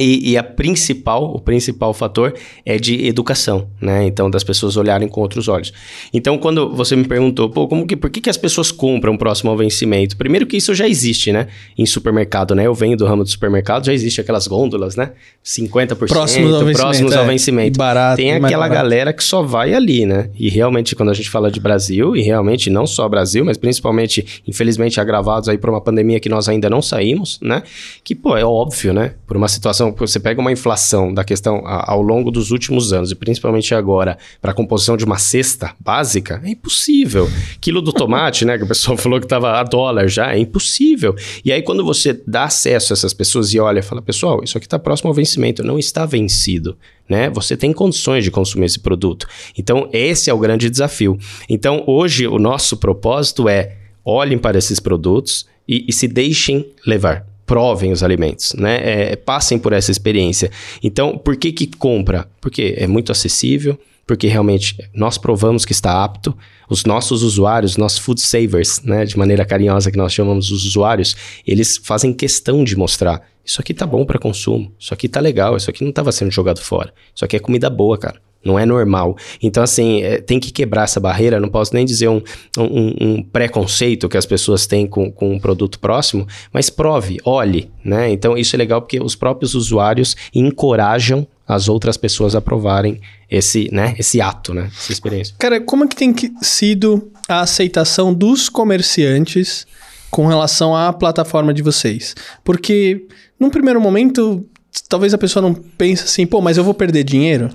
e, 0.00 0.30
e, 0.30 0.36
a 0.38 0.42
principal, 0.42 1.24
o 1.34 1.38
principal 1.38 1.92
fator 1.92 2.34
é 2.64 2.78
de 2.78 3.06
educação, 3.06 3.68
né? 3.80 4.06
Então, 4.06 4.30
das 4.30 4.42
pessoas 4.42 4.76
olharem 4.76 5.06
com 5.06 5.20
outros 5.20 5.46
olhos. 5.46 5.72
Então, 6.12 6.38
quando 6.38 6.74
você 6.74 6.96
me 6.96 7.04
perguntou, 7.04 7.50
pô, 7.50 7.68
como 7.68 7.86
que, 7.86 7.94
por 7.94 8.08
que, 8.08 8.20
que 8.20 8.30
as 8.30 8.38
pessoas 8.38 8.72
compram 8.72 9.16
próximo 9.16 9.50
ao 9.50 9.56
vencimento? 9.56 10.16
Primeiro 10.16 10.46
que 10.46 10.56
isso 10.56 10.74
já 10.74 10.88
existe, 10.88 11.30
né? 11.32 11.48
Em 11.76 11.84
supermercado, 11.84 12.54
né? 12.54 12.66
Eu 12.66 12.74
venho 12.74 12.96
do 12.96 13.04
ramo 13.04 13.22
do 13.22 13.28
supermercado, 13.28 13.84
já 13.84 13.92
existe 13.92 14.20
aquelas 14.20 14.46
gôndolas, 14.46 14.96
né? 14.96 15.12
50% 15.44 16.08
próximos 16.08 16.54
ao 16.54 16.60
vencimento. 16.60 16.78
Próximos 16.78 17.12
ao 17.12 17.24
é. 17.24 17.26
vencimento. 17.26 17.78
barato, 17.78 18.16
Tem 18.16 18.32
aquela 18.32 18.68
galera 18.68 19.12
que 19.12 19.22
só 19.22 19.42
vai 19.42 19.74
ali, 19.74 20.06
né? 20.06 20.30
E 20.38 20.48
realmente, 20.48 20.96
quando 20.96 21.10
a 21.10 21.14
gente 21.14 21.28
fala 21.28 21.50
de 21.50 21.60
Brasil, 21.60 22.16
e 22.16 22.22
realmente 22.22 22.70
não 22.70 22.86
só 22.86 23.06
Brasil, 23.06 23.44
mas 23.44 23.58
principalmente, 23.58 24.42
infelizmente, 24.48 24.98
agravados 24.98 25.48
aí 25.48 25.58
por 25.58 25.68
uma 25.68 25.80
pandemia 25.80 26.18
que 26.18 26.28
nós 26.28 26.48
ainda 26.48 26.70
não 26.70 26.80
saímos, 26.80 27.38
né? 27.42 27.62
Que, 28.02 28.14
pô, 28.14 28.36
é 28.36 28.44
óbvio, 28.44 28.94
né? 28.94 29.14
Por 29.26 29.36
uma 29.36 29.48
situação 29.48 29.89
composição, 29.90 30.20
você 30.20 30.20
pega 30.20 30.40
uma 30.40 30.52
inflação 30.52 31.12
da 31.12 31.24
questão 31.24 31.62
ao 31.66 32.00
longo 32.00 32.30
dos 32.30 32.50
últimos 32.50 32.92
anos, 32.92 33.10
e 33.10 33.14
principalmente 33.14 33.74
agora, 33.74 34.18
para 34.40 34.52
a 34.52 34.54
composição 34.54 34.96
de 34.96 35.04
uma 35.04 35.18
cesta 35.18 35.74
básica, 35.78 36.40
é 36.44 36.50
impossível. 36.50 37.28
Quilo 37.60 37.82
do 37.82 37.92
tomate, 37.92 38.44
né, 38.44 38.56
que 38.56 38.64
o 38.64 38.68
pessoal 38.68 38.96
falou 38.96 39.18
que 39.18 39.26
estava 39.26 39.58
a 39.58 39.62
dólar 39.62 40.08
já, 40.08 40.34
é 40.34 40.38
impossível. 40.38 41.14
E 41.44 41.52
aí, 41.52 41.62
quando 41.62 41.84
você 41.84 42.20
dá 42.26 42.44
acesso 42.44 42.92
a 42.92 42.94
essas 42.94 43.12
pessoas 43.12 43.52
e 43.52 43.60
olha, 43.60 43.82
fala, 43.82 44.02
pessoal, 44.02 44.42
isso 44.42 44.56
aqui 44.56 44.66
está 44.66 44.78
próximo 44.78 45.08
ao 45.08 45.14
vencimento, 45.14 45.62
não 45.62 45.78
está 45.78 46.06
vencido. 46.06 46.76
Né? 47.08 47.28
Você 47.30 47.56
tem 47.56 47.72
condições 47.72 48.24
de 48.24 48.30
consumir 48.30 48.66
esse 48.66 48.78
produto. 48.78 49.26
Então, 49.58 49.88
esse 49.92 50.30
é 50.30 50.34
o 50.34 50.38
grande 50.38 50.70
desafio. 50.70 51.18
Então, 51.48 51.82
hoje, 51.86 52.26
o 52.26 52.38
nosso 52.38 52.76
propósito 52.76 53.48
é 53.48 53.76
olhem 54.04 54.38
para 54.38 54.58
esses 54.58 54.80
produtos 54.80 55.46
e, 55.66 55.84
e 55.88 55.92
se 55.92 56.08
deixem 56.08 56.68
levar 56.86 57.29
provem 57.50 57.90
os 57.90 58.04
alimentos, 58.04 58.54
né? 58.54 58.78
É, 58.80 59.16
passem 59.16 59.58
por 59.58 59.72
essa 59.72 59.90
experiência. 59.90 60.52
Então, 60.80 61.18
por 61.18 61.36
que 61.36 61.50
que 61.50 61.66
compra? 61.66 62.28
Porque 62.40 62.76
é 62.78 62.86
muito 62.86 63.10
acessível, 63.10 63.76
porque 64.06 64.28
realmente 64.28 64.76
nós 64.94 65.18
provamos 65.18 65.64
que 65.64 65.72
está 65.72 66.04
apto. 66.04 66.32
Os 66.68 66.84
nossos 66.84 67.24
usuários, 67.24 67.76
nossos 67.76 67.98
food 67.98 68.20
savers, 68.20 68.80
né, 68.84 69.04
de 69.04 69.18
maneira 69.18 69.44
carinhosa 69.44 69.90
que 69.90 69.98
nós 69.98 70.12
chamamos 70.12 70.52
os 70.52 70.64
usuários, 70.64 71.16
eles 71.44 71.76
fazem 71.82 72.12
questão 72.12 72.62
de 72.62 72.76
mostrar 72.76 73.20
isso 73.44 73.60
aqui 73.60 73.74
tá 73.74 73.84
bom 73.84 74.04
para 74.04 74.16
consumo, 74.16 74.72
isso 74.78 74.94
aqui 74.94 75.08
tá 75.08 75.18
legal, 75.18 75.56
isso 75.56 75.68
aqui 75.68 75.82
não 75.82 75.90
estava 75.90 76.12
sendo 76.12 76.30
jogado 76.30 76.60
fora. 76.60 76.94
Isso 77.12 77.24
aqui 77.24 77.34
é 77.34 77.40
comida 77.40 77.68
boa, 77.68 77.98
cara. 77.98 78.20
Não 78.44 78.58
é 78.58 78.64
normal. 78.64 79.16
Então, 79.42 79.62
assim, 79.62 80.02
é, 80.02 80.18
tem 80.18 80.40
que 80.40 80.50
quebrar 80.50 80.84
essa 80.84 80.98
barreira. 80.98 81.38
Não 81.38 81.48
posso 81.48 81.74
nem 81.74 81.84
dizer 81.84 82.08
um, 82.08 82.22
um, 82.58 82.94
um, 83.00 83.22
preconceito 83.22 84.08
que 84.08 84.16
as 84.16 84.24
pessoas 84.24 84.66
têm 84.66 84.86
com, 84.86 85.12
com 85.12 85.34
um 85.34 85.38
produto 85.38 85.78
próximo, 85.78 86.26
mas 86.52 86.70
prove, 86.70 87.18
olhe, 87.24 87.70
né? 87.84 88.10
Então, 88.10 88.36
isso 88.38 88.56
é 88.56 88.58
legal 88.58 88.80
porque 88.80 88.98
os 88.98 89.14
próprios 89.14 89.54
usuários 89.54 90.16
encorajam 90.34 91.26
as 91.46 91.68
outras 91.68 91.96
pessoas 91.96 92.34
a 92.34 92.40
provarem 92.40 93.00
esse, 93.28 93.68
né, 93.72 93.94
esse 93.98 94.20
ato, 94.20 94.54
né? 94.54 94.70
Essa 94.74 94.92
experiência. 94.92 95.34
Cara, 95.38 95.60
como 95.60 95.84
é 95.84 95.88
que 95.88 95.96
tem 95.96 96.14
sido 96.40 97.10
a 97.28 97.40
aceitação 97.40 98.14
dos 98.14 98.48
comerciantes 98.48 99.66
com 100.10 100.26
relação 100.26 100.74
à 100.74 100.92
plataforma 100.92 101.52
de 101.52 101.62
vocês? 101.62 102.14
Porque, 102.42 103.06
num 103.38 103.50
primeiro 103.50 103.80
momento, 103.80 104.46
talvez 104.88 105.12
a 105.12 105.18
pessoa 105.18 105.42
não 105.42 105.52
pense 105.52 106.04
assim, 106.04 106.24
pô, 106.26 106.40
mas 106.40 106.56
eu 106.56 106.64
vou 106.64 106.72
perder 106.72 107.04
dinheiro? 107.04 107.50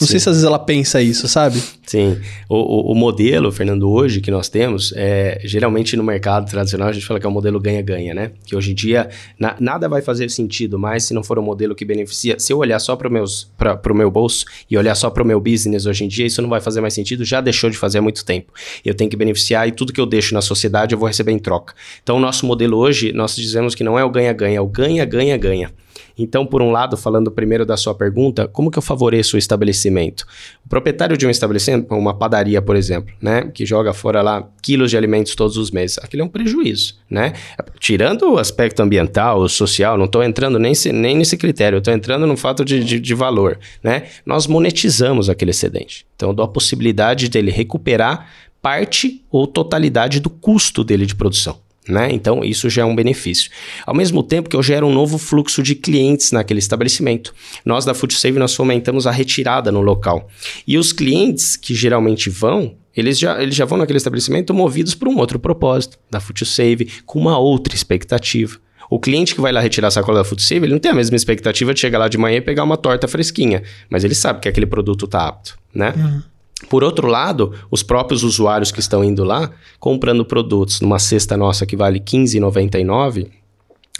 Não 0.00 0.06
Sim. 0.06 0.12
sei 0.12 0.20
se 0.20 0.28
às 0.28 0.36
vezes 0.36 0.46
ela 0.46 0.58
pensa 0.60 1.02
isso, 1.02 1.26
sabe? 1.26 1.60
Sim. 1.84 2.20
O, 2.48 2.56
o, 2.56 2.92
o, 2.92 2.94
modelo, 2.94 3.50
Fernando, 3.50 3.90
hoje 3.90 4.20
que 4.20 4.30
nós 4.30 4.48
temos, 4.48 4.92
é, 4.94 5.40
geralmente 5.42 5.96
no 5.96 6.04
mercado 6.04 6.48
tradicional 6.48 6.88
a 6.88 6.92
gente 6.92 7.04
fala 7.04 7.18
que 7.18 7.26
é 7.26 7.28
o 7.28 7.32
modelo 7.32 7.58
ganha-ganha, 7.58 8.14
né? 8.14 8.30
Que 8.46 8.54
hoje 8.54 8.70
em 8.70 8.74
dia 8.74 9.08
na, 9.38 9.56
nada 9.58 9.88
vai 9.88 10.00
fazer 10.00 10.30
sentido 10.30 10.78
mais 10.78 11.04
se 11.04 11.12
não 11.14 11.24
for 11.24 11.36
um 11.38 11.42
modelo 11.42 11.74
que 11.74 11.84
beneficia. 11.84 12.38
Se 12.38 12.52
eu 12.52 12.58
olhar 12.58 12.78
só 12.78 12.94
para 12.94 13.08
o 13.08 13.94
meu 13.96 14.10
bolso 14.10 14.44
e 14.70 14.78
olhar 14.78 14.94
só 14.94 15.10
para 15.10 15.22
o 15.22 15.26
meu 15.26 15.40
business 15.40 15.84
hoje 15.84 16.04
em 16.04 16.08
dia, 16.08 16.26
isso 16.26 16.40
não 16.40 16.48
vai 16.48 16.60
fazer 16.60 16.80
mais 16.80 16.94
sentido, 16.94 17.24
já 17.24 17.40
deixou 17.40 17.68
de 17.68 17.76
fazer 17.76 17.98
há 17.98 18.02
muito 18.02 18.24
tempo. 18.24 18.52
Eu 18.84 18.94
tenho 18.94 19.10
que 19.10 19.16
beneficiar 19.16 19.66
e 19.66 19.72
tudo 19.72 19.92
que 19.92 20.00
eu 20.00 20.06
deixo 20.06 20.32
na 20.32 20.40
sociedade 20.40 20.94
eu 20.94 20.98
vou 20.98 21.08
receber 21.08 21.32
em 21.32 21.38
troca. 21.40 21.74
Então, 22.02 22.16
o 22.18 22.20
nosso 22.20 22.46
modelo 22.46 22.76
hoje, 22.76 23.12
nós 23.12 23.34
dizemos 23.34 23.74
que 23.74 23.82
não 23.82 23.98
é 23.98 24.04
o 24.04 24.10
ganha-ganha, 24.10 24.58
é 24.58 24.60
o 24.60 24.66
ganha-ganha-ganha. 24.66 25.72
Então, 26.18 26.44
por 26.44 26.60
um 26.60 26.70
lado, 26.70 26.96
falando 26.96 27.30
primeiro 27.30 27.64
da 27.64 27.76
sua 27.76 27.94
pergunta, 27.94 28.48
como 28.48 28.70
que 28.70 28.78
eu 28.78 28.82
favoreço 28.82 29.36
o 29.36 29.38
estabelecimento? 29.38 30.26
O 30.66 30.68
proprietário 30.68 31.16
de 31.16 31.26
um 31.26 31.30
estabelecimento, 31.30 31.94
uma 31.94 32.12
padaria, 32.12 32.60
por 32.60 32.74
exemplo, 32.74 33.14
né, 33.22 33.50
que 33.54 33.64
joga 33.64 33.92
fora 33.92 34.20
lá 34.20 34.48
quilos 34.60 34.90
de 34.90 34.96
alimentos 34.96 35.34
todos 35.34 35.56
os 35.56 35.70
meses, 35.70 35.98
aquilo 35.98 36.22
é 36.22 36.24
um 36.24 36.28
prejuízo, 36.28 36.96
né? 37.08 37.32
Tirando 37.78 38.32
o 38.32 38.38
aspecto 38.38 38.80
ambiental, 38.80 39.48
social, 39.48 39.96
não 39.96 40.06
estou 40.06 40.22
entrando 40.22 40.58
nem, 40.58 40.74
se, 40.74 40.92
nem 40.92 41.16
nesse 41.16 41.36
critério, 41.36 41.78
estou 41.78 41.94
entrando 41.94 42.26
no 42.26 42.36
fato 42.36 42.64
de, 42.64 42.82
de, 42.82 42.98
de 42.98 43.14
valor, 43.14 43.58
né? 43.82 44.04
Nós 44.26 44.46
monetizamos 44.46 45.30
aquele 45.30 45.52
excedente. 45.52 46.06
Então, 46.16 46.30
eu 46.30 46.34
dou 46.34 46.44
a 46.44 46.48
possibilidade 46.48 47.28
dele 47.28 47.50
recuperar 47.50 48.28
parte 48.60 49.24
ou 49.30 49.46
totalidade 49.46 50.20
do 50.20 50.28
custo 50.28 50.82
dele 50.82 51.06
de 51.06 51.14
produção. 51.14 51.58
Né? 51.88 52.10
Então, 52.12 52.44
isso 52.44 52.68
já 52.68 52.82
é 52.82 52.84
um 52.84 52.94
benefício. 52.94 53.50
Ao 53.86 53.94
mesmo 53.94 54.22
tempo 54.22 54.50
que 54.50 54.56
eu 54.56 54.62
gero 54.62 54.86
um 54.86 54.92
novo 54.92 55.16
fluxo 55.16 55.62
de 55.62 55.74
clientes 55.74 56.32
naquele 56.32 56.58
estabelecimento. 56.58 57.34
Nós 57.64 57.84
da 57.84 57.94
FoodSave, 57.94 58.38
nós 58.38 58.54
fomentamos 58.54 59.06
a 59.06 59.10
retirada 59.10 59.72
no 59.72 59.80
local. 59.80 60.28
E 60.66 60.76
os 60.76 60.92
clientes 60.92 61.56
que 61.56 61.74
geralmente 61.74 62.28
vão, 62.28 62.76
eles 62.94 63.18
já, 63.18 63.42
eles 63.42 63.54
já 63.54 63.64
vão 63.64 63.78
naquele 63.78 63.96
estabelecimento 63.96 64.52
movidos 64.52 64.94
por 64.94 65.08
um 65.08 65.16
outro 65.16 65.38
propósito, 65.38 65.98
da 66.10 66.20
FoodSave, 66.20 66.90
com 67.06 67.18
uma 67.18 67.38
outra 67.38 67.74
expectativa. 67.74 68.58
O 68.90 68.98
cliente 68.98 69.34
que 69.34 69.40
vai 69.40 69.52
lá 69.52 69.60
retirar 69.60 69.88
a 69.88 69.90
sacola 69.90 70.18
da 70.18 70.24
FoodSave, 70.24 70.66
ele 70.66 70.72
não 70.72 70.80
tem 70.80 70.90
a 70.90 70.94
mesma 70.94 71.16
expectativa 71.16 71.72
de 71.72 71.80
chegar 71.80 71.98
lá 71.98 72.08
de 72.08 72.18
manhã 72.18 72.38
e 72.38 72.40
pegar 72.40 72.64
uma 72.64 72.76
torta 72.76 73.06
fresquinha, 73.06 73.62
mas 73.88 74.04
ele 74.04 74.14
sabe 74.14 74.40
que 74.40 74.48
aquele 74.48 74.66
produto 74.66 75.04
está 75.04 75.26
apto, 75.26 75.58
né? 75.74 75.94
Uhum. 75.96 76.22
Por 76.68 76.82
outro 76.82 77.06
lado, 77.06 77.52
os 77.70 77.82
próprios 77.82 78.24
usuários 78.24 78.72
que 78.72 78.80
estão 78.80 79.04
indo 79.04 79.22
lá, 79.22 79.50
comprando 79.78 80.24
produtos 80.24 80.80
numa 80.80 80.98
cesta 80.98 81.36
nossa 81.36 81.64
que 81.64 81.76
vale 81.76 81.98
R$15,99, 81.98 83.28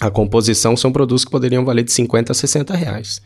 a 0.00 0.10
composição 0.10 0.76
são 0.76 0.92
produtos 0.92 1.24
que 1.24 1.30
poderiam 1.30 1.64
valer 1.64 1.82
de 1.82 1.92
50 1.92 2.32
a 2.32 2.34
60 2.34 2.74
reais. 2.74 3.20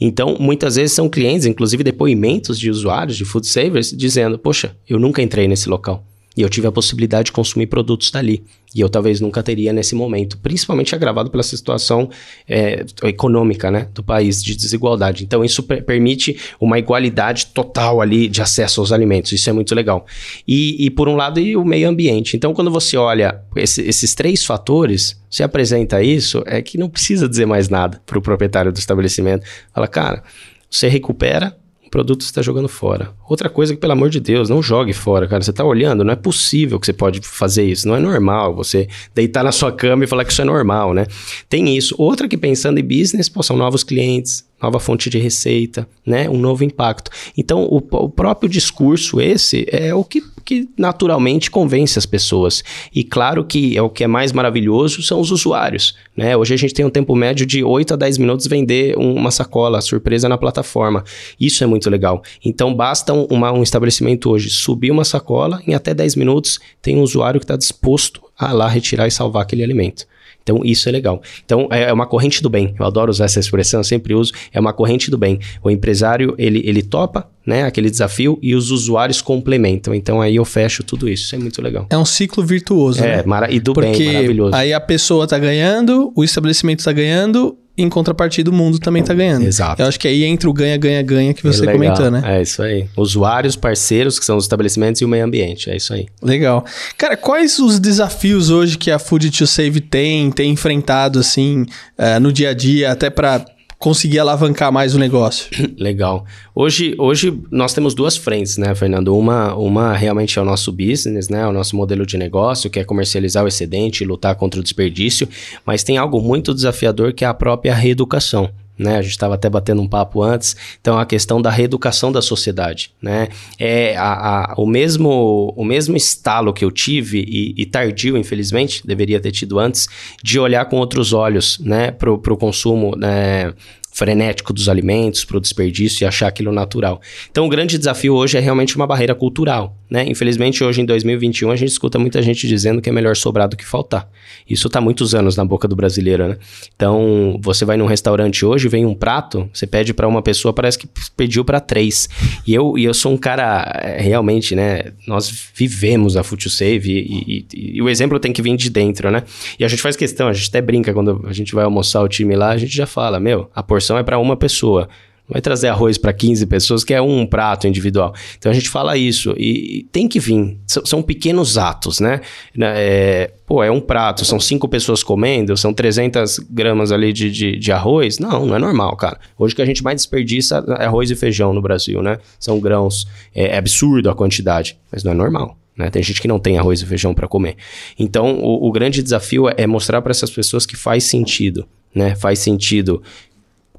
Então, 0.00 0.36
muitas 0.40 0.74
vezes 0.74 0.94
são 0.94 1.08
clientes, 1.08 1.46
inclusive 1.46 1.84
depoimentos 1.84 2.58
de 2.58 2.70
usuários 2.70 3.16
de 3.16 3.24
food 3.24 3.46
savers, 3.46 3.92
dizendo: 3.92 4.38
Poxa, 4.38 4.76
eu 4.88 4.98
nunca 4.98 5.22
entrei 5.22 5.46
nesse 5.46 5.68
local. 5.68 6.04
E 6.36 6.42
eu 6.42 6.48
tive 6.50 6.66
a 6.66 6.72
possibilidade 6.72 7.26
de 7.26 7.32
consumir 7.32 7.66
produtos 7.66 8.10
dali. 8.10 8.44
E 8.74 8.80
eu 8.80 8.90
talvez 8.90 9.22
nunca 9.22 9.42
teria 9.42 9.72
nesse 9.72 9.94
momento, 9.94 10.36
principalmente 10.36 10.94
agravado 10.94 11.30
pela 11.30 11.42
situação 11.42 12.10
é, 12.46 12.84
econômica 13.04 13.70
né, 13.70 13.88
do 13.94 14.02
país, 14.02 14.44
de 14.44 14.54
desigualdade. 14.54 15.24
Então, 15.24 15.42
isso 15.42 15.62
permite 15.62 16.38
uma 16.60 16.78
igualdade 16.78 17.46
total 17.46 18.02
ali 18.02 18.28
de 18.28 18.42
acesso 18.42 18.80
aos 18.80 18.92
alimentos. 18.92 19.32
Isso 19.32 19.48
é 19.48 19.52
muito 19.52 19.74
legal. 19.74 20.04
E, 20.46 20.84
e 20.84 20.90
por 20.90 21.08
um 21.08 21.16
lado, 21.16 21.40
e 21.40 21.56
o 21.56 21.64
meio 21.64 21.88
ambiente. 21.88 22.36
Então, 22.36 22.52
quando 22.52 22.70
você 22.70 22.98
olha 22.98 23.40
esse, 23.56 23.80
esses 23.80 24.14
três 24.14 24.44
fatores, 24.44 25.18
você 25.30 25.42
apresenta 25.42 26.02
isso, 26.02 26.42
é 26.44 26.60
que 26.60 26.76
não 26.76 26.90
precisa 26.90 27.26
dizer 27.26 27.46
mais 27.46 27.70
nada 27.70 28.00
para 28.04 28.18
o 28.18 28.22
proprietário 28.22 28.70
do 28.70 28.78
estabelecimento. 28.78 29.46
Fala, 29.72 29.88
cara, 29.88 30.22
você 30.70 30.86
recupera 30.88 31.56
produto 31.96 32.20
está 32.20 32.42
jogando 32.42 32.68
fora. 32.68 33.14
Outra 33.26 33.48
coisa 33.48 33.74
que, 33.74 33.80
pelo 33.80 33.94
amor 33.94 34.10
de 34.10 34.20
Deus, 34.20 34.50
não 34.50 34.62
jogue 34.62 34.92
fora, 34.92 35.26
cara. 35.26 35.42
Você 35.42 35.50
está 35.50 35.64
olhando, 35.64 36.04
não 36.04 36.12
é 36.12 36.16
possível 36.16 36.78
que 36.78 36.84
você 36.84 36.92
pode 36.92 37.20
fazer 37.22 37.64
isso. 37.64 37.88
Não 37.88 37.96
é 37.96 37.98
normal 37.98 38.54
você 38.54 38.86
deitar 39.14 39.42
na 39.42 39.50
sua 39.50 39.72
cama 39.72 40.04
e 40.04 40.06
falar 40.06 40.26
que 40.26 40.30
isso 40.30 40.42
é 40.42 40.44
normal, 40.44 40.92
né? 40.92 41.06
Tem 41.48 41.74
isso. 41.74 41.94
Outra 41.96 42.28
que 42.28 42.36
pensando 42.36 42.78
em 42.78 42.82
business, 42.82 43.30
pô, 43.30 43.42
são 43.42 43.56
novos 43.56 43.82
clientes, 43.82 44.44
nova 44.62 44.80
fonte 44.80 45.10
de 45.10 45.18
receita, 45.18 45.86
né? 46.04 46.28
Um 46.28 46.38
novo 46.38 46.64
impacto. 46.64 47.10
Então, 47.36 47.64
o, 47.64 47.76
o 47.76 48.08
próprio 48.08 48.48
discurso 48.48 49.20
esse 49.20 49.66
é 49.70 49.94
o 49.94 50.02
que, 50.02 50.22
que 50.44 50.68
naturalmente 50.78 51.50
convence 51.50 51.98
as 51.98 52.06
pessoas. 52.06 52.64
E 52.94 53.04
claro 53.04 53.44
que 53.44 53.76
é 53.76 53.82
o 53.82 53.90
que 53.90 54.04
é 54.04 54.06
mais 54.06 54.32
maravilhoso 54.32 55.02
são 55.02 55.20
os 55.20 55.30
usuários, 55.30 55.94
né? 56.16 56.36
Hoje 56.36 56.54
a 56.54 56.56
gente 56.56 56.72
tem 56.72 56.84
um 56.84 56.90
tempo 56.90 57.14
médio 57.14 57.44
de 57.44 57.62
8 57.62 57.94
a 57.94 57.96
10 57.96 58.18
minutos 58.18 58.46
vender 58.46 58.96
uma 58.96 59.30
sacola 59.30 59.80
surpresa 59.80 60.28
na 60.28 60.38
plataforma. 60.38 61.04
Isso 61.38 61.62
é 61.62 61.66
muito 61.66 61.90
legal. 61.90 62.22
Então, 62.44 62.74
basta 62.74 63.12
uma, 63.12 63.52
um 63.52 63.62
estabelecimento 63.62 64.30
hoje 64.30 64.48
subir 64.48 64.90
uma 64.90 65.04
sacola, 65.04 65.60
em 65.66 65.74
até 65.74 65.92
10 65.92 66.16
minutos 66.16 66.58
tem 66.80 66.96
um 66.96 67.02
usuário 67.02 67.40
que 67.40 67.44
está 67.44 67.56
disposto 67.56 68.22
a 68.38 68.52
lá 68.52 68.68
retirar 68.68 69.06
e 69.06 69.10
salvar 69.10 69.42
aquele 69.42 69.62
alimento. 69.62 70.06
Então, 70.46 70.60
isso 70.64 70.88
é 70.88 70.92
legal. 70.92 71.20
Então, 71.44 71.66
é, 71.72 71.84
é 71.84 71.92
uma 71.92 72.06
corrente 72.06 72.40
do 72.40 72.48
bem. 72.48 72.72
Eu 72.78 72.86
adoro 72.86 73.10
usar 73.10 73.24
essa 73.24 73.40
expressão, 73.40 73.80
eu 73.80 73.84
sempre 73.84 74.14
uso. 74.14 74.32
É 74.52 74.60
uma 74.60 74.72
corrente 74.72 75.10
do 75.10 75.18
bem. 75.18 75.40
O 75.60 75.68
empresário, 75.68 76.36
ele, 76.38 76.62
ele 76.64 76.84
topa 76.84 77.28
né, 77.44 77.64
aquele 77.64 77.90
desafio 77.90 78.38
e 78.40 78.54
os 78.54 78.70
usuários 78.70 79.20
complementam. 79.20 79.92
Então, 79.92 80.20
aí 80.20 80.36
eu 80.36 80.44
fecho 80.44 80.84
tudo 80.84 81.08
isso. 81.08 81.24
Isso 81.24 81.34
é 81.34 81.38
muito 81.38 81.60
legal. 81.60 81.86
É 81.90 81.98
um 81.98 82.04
ciclo 82.04 82.44
virtuoso, 82.44 83.02
é, 83.02 83.24
né? 83.26 83.48
e 83.50 83.58
do 83.58 83.72
Porque 83.72 83.90
bem, 83.90 84.12
maravilhoso. 84.12 84.54
aí 84.54 84.72
a 84.72 84.80
pessoa 84.80 85.24
está 85.24 85.36
ganhando, 85.36 86.12
o 86.14 86.22
estabelecimento 86.22 86.78
está 86.78 86.92
ganhando 86.92 87.58
em 87.76 87.88
contrapartida, 87.88 88.50
o 88.50 88.52
mundo 88.54 88.78
também 88.78 89.02
está 89.02 89.12
ganhando. 89.12 89.44
Exato. 89.44 89.80
Eu 89.80 89.86
acho 89.86 90.00
que 90.00 90.08
aí 90.08 90.24
entra 90.24 90.48
o 90.48 90.52
ganha, 90.52 90.76
ganha, 90.76 91.02
ganha 91.02 91.34
que 91.34 91.42
você 91.42 91.68
é 91.68 91.72
comentou, 91.72 92.10
né? 92.10 92.22
É 92.24 92.42
isso 92.42 92.62
aí. 92.62 92.86
Usuários, 92.96 93.54
parceiros, 93.54 94.18
que 94.18 94.24
são 94.24 94.36
os 94.36 94.44
estabelecimentos 94.44 95.00
e 95.02 95.04
o 95.04 95.08
meio 95.08 95.24
ambiente. 95.24 95.68
É 95.70 95.76
isso 95.76 95.92
aí. 95.92 96.06
Legal. 96.22 96.64
Cara, 96.96 97.16
quais 97.16 97.58
os 97.58 97.78
desafios 97.78 98.50
hoje 98.50 98.78
que 98.78 98.90
a 98.90 98.98
Food 98.98 99.30
to 99.30 99.46
Save 99.46 99.80
tem, 99.80 100.30
tem 100.30 100.50
enfrentado, 100.50 101.18
assim, 101.18 101.66
uh, 101.98 102.18
no 102.20 102.32
dia 102.32 102.50
a 102.50 102.54
dia, 102.54 102.92
até 102.92 103.10
para 103.10 103.44
conseguir 103.78 104.18
alavancar 104.18 104.72
mais 104.72 104.94
o 104.94 104.98
negócio. 104.98 105.48
Legal. 105.78 106.24
Hoje, 106.54 106.94
hoje 106.98 107.38
nós 107.50 107.74
temos 107.74 107.94
duas 107.94 108.16
frentes, 108.16 108.56
né, 108.56 108.74
Fernando? 108.74 109.16
Uma, 109.16 109.54
uma 109.54 109.94
realmente 109.94 110.38
é 110.38 110.42
o 110.42 110.44
nosso 110.44 110.72
business, 110.72 111.28
né, 111.28 111.46
o 111.46 111.52
nosso 111.52 111.76
modelo 111.76 112.06
de 112.06 112.16
negócio, 112.16 112.70
que 112.70 112.78
é 112.78 112.84
comercializar 112.84 113.44
o 113.44 113.48
excedente 113.48 114.04
lutar 114.04 114.34
contra 114.34 114.60
o 114.60 114.62
desperdício, 114.62 115.28
mas 115.64 115.84
tem 115.84 115.98
algo 115.98 116.20
muito 116.20 116.54
desafiador 116.54 117.12
que 117.12 117.24
é 117.24 117.28
a 117.28 117.34
própria 117.34 117.74
reeducação. 117.74 118.50
Né? 118.78 118.96
A 118.98 119.02
gente 119.02 119.12
estava 119.12 119.34
até 119.34 119.48
batendo 119.48 119.80
um 119.82 119.88
papo 119.88 120.22
antes. 120.22 120.56
Então, 120.80 120.98
a 120.98 121.06
questão 121.06 121.40
da 121.40 121.50
reeducação 121.50 122.12
da 122.12 122.20
sociedade, 122.20 122.92
né? 123.00 123.28
É 123.58 123.96
a, 123.96 124.52
a, 124.52 124.54
o, 124.56 124.66
mesmo, 124.66 125.52
o 125.56 125.64
mesmo 125.64 125.96
estalo 125.96 126.52
que 126.52 126.64
eu 126.64 126.70
tive, 126.70 127.24
e, 127.26 127.54
e, 127.56 127.66
tardio, 127.66 128.16
infelizmente, 128.16 128.86
deveria 128.86 129.20
ter 129.20 129.32
tido 129.32 129.58
antes, 129.58 129.88
de 130.22 130.38
olhar 130.38 130.64
com 130.66 130.76
outros 130.76 131.12
olhos, 131.12 131.58
né? 131.60 131.90
Para 131.90 132.12
o 132.12 132.36
consumo, 132.36 132.94
né? 132.96 133.52
Frenético 133.96 134.52
dos 134.52 134.68
alimentos, 134.68 135.24
para 135.24 135.38
o 135.38 135.40
desperdício 135.40 136.04
e 136.04 136.06
achar 136.06 136.28
aquilo 136.28 136.52
natural. 136.52 137.00
Então, 137.30 137.46
o 137.46 137.48
grande 137.48 137.78
desafio 137.78 138.14
hoje 138.14 138.36
é 138.36 138.40
realmente 138.40 138.76
uma 138.76 138.86
barreira 138.86 139.14
cultural. 139.14 139.74
Né? 139.88 140.04
Infelizmente, 140.06 140.62
hoje 140.62 140.82
em 140.82 140.84
2021, 140.84 141.50
a 141.50 141.56
gente 141.56 141.70
escuta 141.70 141.98
muita 141.98 142.20
gente 142.20 142.46
dizendo 142.46 142.82
que 142.82 142.90
é 142.90 142.92
melhor 142.92 143.16
sobrar 143.16 143.48
do 143.48 143.56
que 143.56 143.64
faltar. 143.64 144.06
Isso 144.48 144.66
está 144.66 144.80
muitos 144.82 145.14
anos 145.14 145.36
na 145.36 145.44
boca 145.44 145.66
do 145.66 145.74
brasileiro. 145.74 146.28
Né? 146.28 146.38
Então, 146.74 147.38
você 147.40 147.64
vai 147.64 147.78
num 147.78 147.86
restaurante 147.86 148.44
hoje, 148.44 148.68
vem 148.68 148.84
um 148.84 148.94
prato, 148.94 149.48
você 149.50 149.66
pede 149.66 149.94
para 149.94 150.06
uma 150.06 150.20
pessoa, 150.20 150.52
parece 150.52 150.78
que 150.78 150.88
pediu 151.16 151.42
para 151.42 151.58
três. 151.58 152.06
E 152.46 152.52
eu, 152.52 152.76
e 152.76 152.84
eu 152.84 152.92
sou 152.92 153.12
um 153.12 153.16
cara, 153.16 153.80
é, 153.82 154.02
realmente, 154.02 154.54
né? 154.54 154.92
Nós 155.06 155.32
vivemos 155.54 156.16
a 156.16 156.22
Food 156.22 156.50
Save 156.50 156.90
e, 156.90 157.46
e, 157.54 157.76
e, 157.76 157.82
o 157.82 157.88
exemplo 157.88 158.18
tem 158.18 158.32
que 158.32 158.42
vir 158.42 158.56
de 158.56 158.68
dentro, 158.68 159.10
né? 159.10 159.22
E 159.58 159.64
a 159.64 159.68
gente 159.68 159.80
faz 159.80 159.96
questão, 159.96 160.28
a 160.28 160.32
gente 160.32 160.48
até 160.48 160.60
brinca 160.60 160.92
quando 160.92 161.24
a 161.26 161.32
gente 161.32 161.54
vai 161.54 161.64
almoçar 161.64 162.02
o 162.02 162.08
time 162.08 162.34
lá, 162.34 162.50
a 162.50 162.58
gente 162.58 162.74
já 162.74 162.86
fala, 162.86 163.18
meu, 163.20 163.48
a 163.54 163.62
porção 163.62 163.85
porção 163.86 163.98
é 163.98 164.02
para 164.02 164.18
uma 164.18 164.36
pessoa. 164.36 164.88
Não 165.28 165.34
vai 165.34 165.40
trazer 165.40 165.66
arroz 165.66 165.98
para 165.98 166.12
15 166.12 166.46
pessoas, 166.46 166.84
que 166.84 166.94
é 166.94 167.02
um 167.02 167.26
prato 167.26 167.66
individual. 167.66 168.14
Então 168.38 168.50
a 168.50 168.54
gente 168.54 168.68
fala 168.68 168.96
isso. 168.96 169.34
E, 169.36 169.84
tem 169.90 170.06
que 170.06 170.20
vir. 170.20 170.56
S 170.68 170.80
são 170.84 171.02
pequenos 171.02 171.58
atos, 171.58 171.98
né? 171.98 172.20
É, 172.56 173.32
pô, 173.44 173.62
é 173.62 173.70
um 173.70 173.80
prato, 173.80 174.24
são 174.24 174.38
cinco 174.38 174.68
pessoas 174.68 175.02
comendo, 175.02 175.56
são 175.56 175.74
300 175.74 176.38
gramas 176.48 176.92
ali 176.92 177.12
de, 177.12 177.30
de, 177.30 177.56
de, 177.56 177.72
arroz. 177.72 178.20
Não, 178.20 178.46
não 178.46 178.54
é 178.54 178.58
normal, 178.58 178.96
cara. 178.96 179.18
Hoje 179.36 179.52
que 179.52 179.62
a 179.62 179.66
gente 179.66 179.82
mais 179.82 179.96
desperdiça 179.96 180.64
é 180.78 180.84
arroz 180.84 181.10
e 181.10 181.16
feijão 181.16 181.52
no 181.52 181.60
Brasil, 181.60 182.00
né? 182.02 182.18
São 182.38 182.60
grãos. 182.60 183.06
É, 183.34 183.48
é 183.48 183.58
absurdo 183.58 184.08
a 184.08 184.14
quantidade, 184.14 184.78
mas 184.92 185.02
não 185.02 185.10
é 185.10 185.14
normal. 185.14 185.58
Né? 185.76 185.90
Tem 185.90 186.02
gente 186.04 186.22
que 186.22 186.28
não 186.28 186.38
tem 186.38 186.56
arroz 186.56 186.80
e 186.80 186.86
feijão 186.86 187.12
para 187.12 187.26
comer. 187.26 187.56
Então, 187.98 188.38
o, 188.38 188.68
o 188.68 188.70
grande 188.72 189.02
desafio 189.02 189.48
é, 189.48 189.54
é 189.58 189.66
mostrar 189.66 190.00
para 190.02 190.12
essas 190.12 190.30
pessoas 190.30 190.64
que 190.64 190.76
faz 190.76 191.02
sentido. 191.02 191.66
Né? 191.92 192.14
Faz 192.14 192.38
sentido 192.38 193.02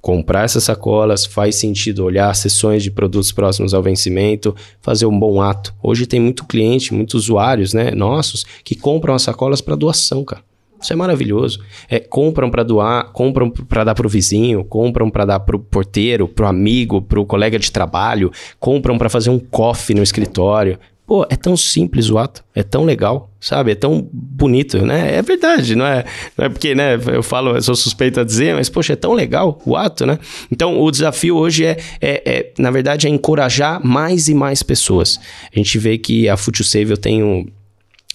comprar 0.01 0.43
essas 0.43 0.63
sacolas, 0.63 1.25
faz 1.25 1.55
sentido 1.55 2.03
olhar 2.03 2.33
sessões 2.35 2.83
de 2.83 2.91
produtos 2.91 3.31
próximos 3.31 3.73
ao 3.73 3.83
vencimento, 3.83 4.55
fazer 4.81 5.05
um 5.05 5.19
bom 5.19 5.41
ato. 5.41 5.73
Hoje 5.81 6.05
tem 6.05 6.19
muito 6.19 6.45
cliente, 6.45 6.93
muitos 6.93 7.23
usuários, 7.23 7.73
né, 7.73 7.91
nossos, 7.91 8.45
que 8.63 8.75
compram 8.75 9.13
as 9.13 9.23
sacolas 9.23 9.61
para 9.61 9.75
doação, 9.75 10.23
cara. 10.23 10.43
Isso 10.79 10.93
é 10.93 10.95
maravilhoso. 10.95 11.59
É, 11.89 11.99
compram 11.99 12.51
para 12.51 12.63
doar, 12.63 13.11
compram 13.11 13.49
para 13.49 13.83
dar 13.83 13.95
para 13.95 14.05
o 14.05 14.09
vizinho, 14.09 14.63
compram 14.63 15.09
para 15.09 15.25
dar 15.25 15.39
para 15.39 15.55
o 15.55 15.59
porteiro, 15.59 16.27
para 16.27 16.45
o 16.45 16.47
amigo, 16.47 17.01
para 17.01 17.19
o 17.19 17.25
colega 17.25 17.57
de 17.57 17.71
trabalho, 17.71 18.31
compram 18.59 18.97
para 18.97 19.09
fazer 19.09 19.29
um 19.29 19.39
coffee 19.39 19.95
no 19.95 20.03
escritório. 20.03 20.77
Pô, 21.07 21.25
é 21.29 21.37
tão 21.37 21.55
simples 21.55 22.09
o 22.09 22.17
ato, 22.17 22.43
é 22.53 22.61
tão 22.61 22.83
legal, 22.83 23.31
sabe? 23.39 23.71
É 23.71 23.75
tão 23.75 24.05
bonito, 24.11 24.85
né? 24.85 25.15
É 25.15 25.21
verdade, 25.21 25.73
não 25.73 25.85
é, 25.85 26.03
não 26.37 26.45
é 26.47 26.49
porque, 26.49 26.75
né, 26.75 26.99
eu 27.13 27.23
falo, 27.23 27.55
eu 27.55 27.61
sou 27.61 27.77
suspeito 27.77 28.19
a 28.19 28.25
dizer, 28.25 28.53
mas, 28.53 28.67
poxa, 28.67 28.91
é 28.91 28.95
tão 28.97 29.13
legal 29.13 29.57
o 29.65 29.77
ato, 29.77 30.05
né? 30.05 30.19
Então, 30.51 30.77
o 30.81 30.91
desafio 30.91 31.37
hoje 31.37 31.63
é, 31.63 31.77
é, 32.01 32.21
é 32.29 32.53
na 32.59 32.69
verdade, 32.71 33.07
é 33.07 33.09
encorajar 33.09 33.79
mais 33.85 34.27
e 34.27 34.33
mais 34.33 34.61
pessoas. 34.61 35.17
A 35.49 35.57
gente 35.57 35.79
vê 35.79 35.97
que 35.97 36.27
a 36.27 36.35
Future 36.35 36.67
Save 36.67 36.91
eu 36.91 36.97
tenho 36.97 37.47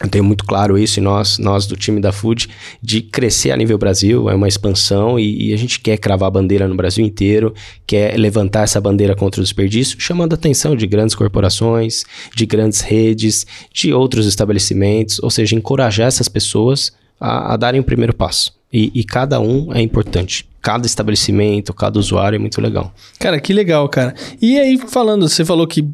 eu 0.02 0.09
tenho 0.09 0.25
muito 0.25 0.44
claro 0.44 0.76
isso 0.76 0.99
e 0.99 1.02
nós, 1.02 1.38
nós 1.38 1.66
do 1.66 1.76
time 1.76 2.00
da 2.00 2.12
Food, 2.12 2.49
de 2.82 3.00
crescer 3.00 3.52
a 3.52 3.56
nível 3.56 3.78
Brasil, 3.78 4.28
é 4.28 4.35
uma 4.35 4.49
expansão 4.49 5.18
e, 5.18 5.50
e, 5.50 5.54
a 5.54 5.56
gente 5.56 5.80
quer 5.80 5.97
cravar 5.97 6.28
a 6.28 6.30
bandeira 6.30 6.66
no 6.66 6.75
Brasil 6.75 7.04
inteiro, 7.04 7.54
quer 7.87 8.18
levantar 8.18 8.62
essa 8.62 8.80
bandeira 8.80 9.14
contra 9.14 9.40
o 9.40 9.44
desperdício, 9.44 10.00
chamando 10.00 10.32
a 10.32 10.35
atenção 10.35 10.75
de 10.75 10.87
grandes 10.87 11.14
corporações, 11.14 12.04
de 12.35 12.44
grandes 12.47 12.80
redes, 12.80 13.47
de 13.73 13.92
outros 13.92 14.26
estabelecimentos, 14.26 15.21
ou 15.23 15.30
seja, 15.30 15.54
encorajar 15.54 16.09
essas 16.09 16.28
pessoas 16.28 16.92
a, 17.21 17.54
a 17.54 17.56
darem 17.56 17.80
o 17.80 17.85
primeiro 17.85 18.14
passo. 18.14 18.52
E, 18.73 18.90
e 18.94 19.04
cada 19.04 19.38
um 19.40 19.73
é 19.73 19.80
importante 19.80 20.47
cada 20.62 20.87
estabelecimento, 20.87 21.75
cada 21.75 21.99
usuário 21.99 22.37
é 22.37 22.38
muito 22.38 22.61
legal. 22.61 22.94
Cara, 23.18 23.40
que 23.40 23.52
legal, 23.52 23.88
cara. 23.88 24.14
E 24.40 24.59
aí, 24.61 24.78
falando, 24.78 25.28
você 25.28 25.44
falou 25.44 25.66
que 25.66 25.85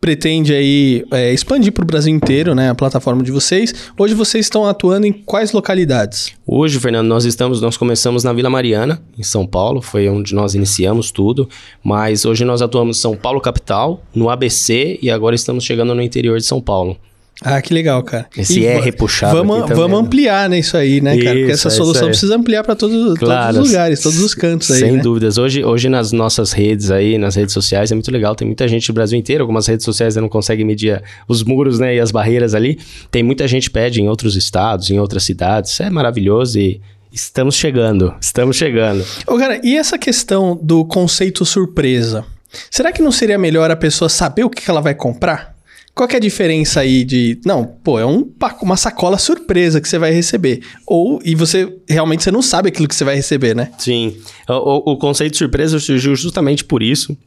pretende 0.00 0.54
aí 0.54 1.04
é, 1.10 1.32
expandir 1.32 1.72
para 1.72 1.82
o 1.82 1.86
Brasil 1.86 2.14
inteiro, 2.14 2.54
né, 2.54 2.70
a 2.70 2.74
plataforma 2.74 3.22
de 3.22 3.32
vocês. 3.32 3.74
Hoje 3.98 4.14
vocês 4.14 4.46
estão 4.46 4.66
atuando 4.66 5.06
em 5.06 5.12
quais 5.12 5.52
localidades? 5.52 6.32
Hoje, 6.46 6.78
Fernando, 6.78 7.08
nós 7.08 7.24
estamos, 7.24 7.60
nós 7.60 7.76
começamos 7.76 8.24
na 8.24 8.32
Vila 8.32 8.48
Mariana, 8.48 9.02
em 9.18 9.22
São 9.22 9.46
Paulo, 9.46 9.82
foi 9.82 10.08
onde 10.08 10.34
nós 10.34 10.54
iniciamos 10.54 11.10
tudo, 11.10 11.48
mas 11.82 12.24
hoje 12.24 12.44
nós 12.44 12.62
atuamos 12.62 12.98
em 12.98 13.00
São 13.00 13.16
Paulo 13.16 13.40
capital, 13.40 14.02
no 14.14 14.30
ABC 14.30 14.98
e 15.02 15.10
agora 15.10 15.34
estamos 15.34 15.64
chegando 15.64 15.94
no 15.94 16.02
interior 16.02 16.38
de 16.38 16.44
São 16.44 16.60
Paulo. 16.60 16.96
Ah, 17.42 17.62
que 17.62 17.72
legal, 17.72 18.02
cara. 18.02 18.26
Esse 18.36 18.60
e 18.60 18.66
R 18.66 18.90
puxado. 18.92 19.36
Vamos, 19.36 19.70
vamos 19.70 20.00
ampliar, 20.00 20.48
né, 20.48 20.58
isso 20.58 20.76
aí, 20.76 21.00
né, 21.00 21.16
cara? 21.16 21.36
Porque 21.36 21.52
essa 21.52 21.68
é 21.68 21.70
solução 21.70 22.08
precisa 22.08 22.34
ampliar 22.34 22.64
para 22.64 22.74
todo, 22.74 23.14
claro, 23.16 23.54
todos 23.54 23.68
os 23.68 23.72
lugares, 23.72 24.00
todos 24.00 24.18
os 24.18 24.34
cantos 24.34 24.70
aí. 24.72 24.80
Sem 24.80 24.92
né? 24.92 25.02
dúvidas. 25.02 25.38
Hoje, 25.38 25.64
hoje, 25.64 25.88
nas 25.88 26.10
nossas 26.10 26.52
redes 26.52 26.90
aí, 26.90 27.16
nas 27.16 27.36
redes 27.36 27.54
sociais, 27.54 27.92
é 27.92 27.94
muito 27.94 28.10
legal. 28.10 28.34
Tem 28.34 28.46
muita 28.46 28.66
gente 28.66 28.88
do 28.88 28.92
Brasil 28.92 29.16
inteiro. 29.16 29.42
Algumas 29.44 29.66
redes 29.66 29.84
sociais 29.84 30.16
não 30.16 30.28
conseguem 30.28 30.66
medir 30.66 31.00
os 31.28 31.44
muros, 31.44 31.78
né, 31.78 31.94
e 31.94 32.00
as 32.00 32.10
barreiras 32.10 32.54
ali. 32.54 32.78
Tem 33.10 33.22
muita 33.22 33.46
gente 33.46 33.70
pede 33.70 34.02
em 34.02 34.08
outros 34.08 34.34
estados, 34.34 34.90
em 34.90 34.98
outras 34.98 35.22
cidades. 35.22 35.72
Isso 35.72 35.82
é 35.82 35.90
maravilhoso 35.90 36.58
e. 36.58 36.80
Estamos 37.10 37.54
chegando, 37.54 38.14
estamos 38.20 38.54
chegando. 38.54 39.02
Ô, 39.26 39.38
cara, 39.38 39.58
e 39.64 39.74
essa 39.74 39.96
questão 39.96 40.58
do 40.62 40.84
conceito 40.84 41.42
surpresa? 41.42 42.22
Será 42.70 42.92
que 42.92 43.00
não 43.00 43.10
seria 43.10 43.38
melhor 43.38 43.70
a 43.70 43.76
pessoa 43.76 44.10
saber 44.10 44.44
o 44.44 44.50
que 44.50 44.70
ela 44.70 44.82
vai 44.82 44.94
comprar? 44.94 45.57
Qual 45.98 46.06
que 46.06 46.14
é 46.14 46.18
a 46.18 46.20
diferença 46.20 46.78
aí 46.78 47.04
de. 47.04 47.40
Não, 47.44 47.64
pô, 47.64 47.98
é 47.98 48.06
um, 48.06 48.24
uma 48.62 48.76
sacola 48.76 49.18
surpresa 49.18 49.80
que 49.80 49.88
você 49.88 49.98
vai 49.98 50.12
receber. 50.12 50.62
Ou, 50.86 51.18
e 51.24 51.34
você 51.34 51.76
realmente 51.88 52.22
você 52.22 52.30
não 52.30 52.40
sabe 52.40 52.68
aquilo 52.68 52.86
que 52.86 52.94
você 52.94 53.02
vai 53.02 53.16
receber, 53.16 53.52
né? 53.52 53.72
Sim. 53.78 54.16
O, 54.48 54.52
o, 54.52 54.92
o 54.92 54.96
conceito 54.96 55.32
de 55.32 55.38
surpresa 55.38 55.80
surgiu 55.80 56.14
justamente 56.14 56.64
por 56.64 56.84
isso 56.84 57.18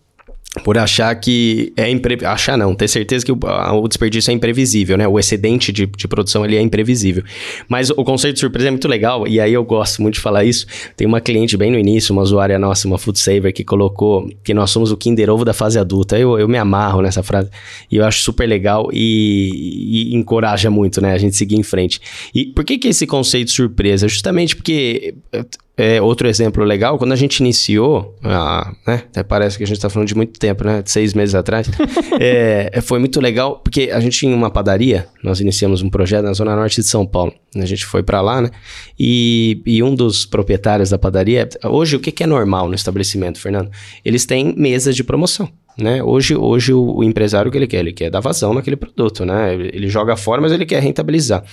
por 0.66 0.78
achar 0.78 1.16
que 1.16 1.72
é 1.78 1.90
imprevisível. 1.90 2.30
Achar 2.30 2.58
não, 2.58 2.76
ter 2.76 2.88
certeza 2.90 3.26
que 3.26 3.32
o, 3.32 3.40
o, 3.40 3.88
desperdício 3.88 4.32
é 4.32 4.34
imprevisível, 4.34 4.98
né? 4.98 5.08
O 5.08 5.18
excedente 5.18 5.72
de, 5.72 5.86
de 5.86 6.08
produção 6.08 6.44
ali 6.44 6.58
é 6.58 6.62
imprevisível. 6.62 7.24
Mas 7.70 7.90
o 7.90 8.04
conceito 8.04 8.36
de 8.36 8.42
surpresa 8.42 8.68
é 8.68 8.72
muito 8.72 8.88
legal, 8.88 9.26
e 9.26 9.40
aí 9.40 9.54
eu 9.54 9.64
gosto 9.64 10.02
muito 10.02 10.16
de 10.16 10.20
falar 10.20 10.44
isso. 10.44 10.66
Tem 10.98 11.08
uma 11.08 11.22
cliente 11.22 11.56
bem 11.56 11.72
no 11.72 11.80
início, 11.80 12.12
uma 12.12 12.22
usuária 12.22 12.60
nossa, 12.60 12.86
uma 12.86 12.98
food 12.98 13.18
saver, 13.18 13.54
que 13.54 13.64
colocou 13.64 14.30
que 14.44 14.54
nós 14.54 14.72
somos 14.72 14.92
o 14.92 14.98
Kinder 14.98 15.30
Ovo 15.30 15.46
da 15.46 15.54
fase 15.54 15.80
adulta. 15.80 16.20
Eu, 16.20 16.38
eu 16.38 16.50
me 16.50 16.58
amarro 16.58 17.02
nessa 17.02 17.24
frase, 17.24 17.50
e 17.90 17.96
eu 17.96 18.06
acho 18.06 18.22
super 18.22 18.46
legal 18.46 18.90
e, 18.92 20.10
e 20.12 20.16
encoraja 20.16 20.70
muito, 20.70 21.00
né? 21.00 21.14
A 21.14 21.18
gente 21.18 21.36
seguir 21.36 21.56
em 21.56 21.64
frente. 21.64 22.02
E 22.36 22.46
por 22.46 22.66
que 22.66 22.78
que 22.78 22.90
esse 22.90 23.08
conceito 23.08 23.48
de 23.48 23.54
surpresa? 23.54 24.06
Justamente 24.06 24.54
porque 24.54 25.16
é, 25.78 26.02
outro 26.02 26.28
exemplo 26.28 26.64
legal, 26.64 26.98
quando 26.98 27.14
a 27.14 27.16
gente 27.16 27.38
iniciou, 27.38 28.16
ah, 28.24 28.74
né, 28.86 29.04
até 29.08 29.24
parece 29.24 29.58
que 29.58 29.64
a 29.64 29.68
gente 29.68 29.78
está 29.78 29.90
falando 29.90 30.08
de 30.08 30.16
muito 30.16 30.40
tempo, 30.40 30.64
né, 30.64 30.82
de 30.82 30.92
seis 30.92 31.14
meses 31.14 31.34
atrás, 31.34 31.68
é, 32.20 32.80
foi 32.82 33.00
muito 33.00 33.20
legal, 33.22 33.60
porque 33.64 33.90
a 33.92 34.00
gente 34.00 34.18
tinha 34.18 34.36
uma 34.36 34.52
padaria, 34.52 35.08
nós 35.24 35.40
iniciamos 35.40 35.82
um 35.82 35.90
projeto 35.90 36.26
na 36.26 36.34
Zona 36.34 36.56
Norte 36.56 36.82
de 36.82 36.88
São 36.88 37.06
Paulo, 37.06 37.34
a 37.56 37.66
gente 37.66 37.86
foi 37.86 38.04
para 38.04 38.22
lá, 38.22 38.42
né, 38.42 38.50
e, 39.00 39.62
e, 39.66 39.82
um 39.82 39.96
dos 39.96 40.26
proprietários 40.26 40.90
da 40.90 40.98
padaria, 40.98 41.48
hoje 41.64 41.96
o 41.96 42.00
que, 42.00 42.12
que 42.12 42.24
é 42.24 42.28
normal 42.28 42.68
no 42.68 42.76
estabelecimento, 42.76 43.40
Fernando? 43.40 43.72
Eles 44.04 44.26
têm 44.26 44.54
mesas 44.56 44.96
de 44.96 45.04
promoção. 45.04 45.50
Né? 45.78 46.04
Hoje, 46.04 46.36
hoje 46.36 46.74
o, 46.74 46.98
o, 46.98 47.04
empresário 47.04 47.50
o 47.50 47.52
que 47.52 47.58
ele 47.58 47.68
quer? 47.68 47.80
Ele 47.80 47.94
quer 47.94 48.10
dar 48.10 48.20
vazão 48.20 48.54
naquele 48.54 48.76
produto, 48.76 49.26
né? 49.26 49.54
Ele, 49.54 49.88
joga 49.88 50.16
fora, 50.16 50.42
mas 50.42 50.52
ele 50.52 50.66
quer 50.66 50.82
rentabilizar. 50.82 51.44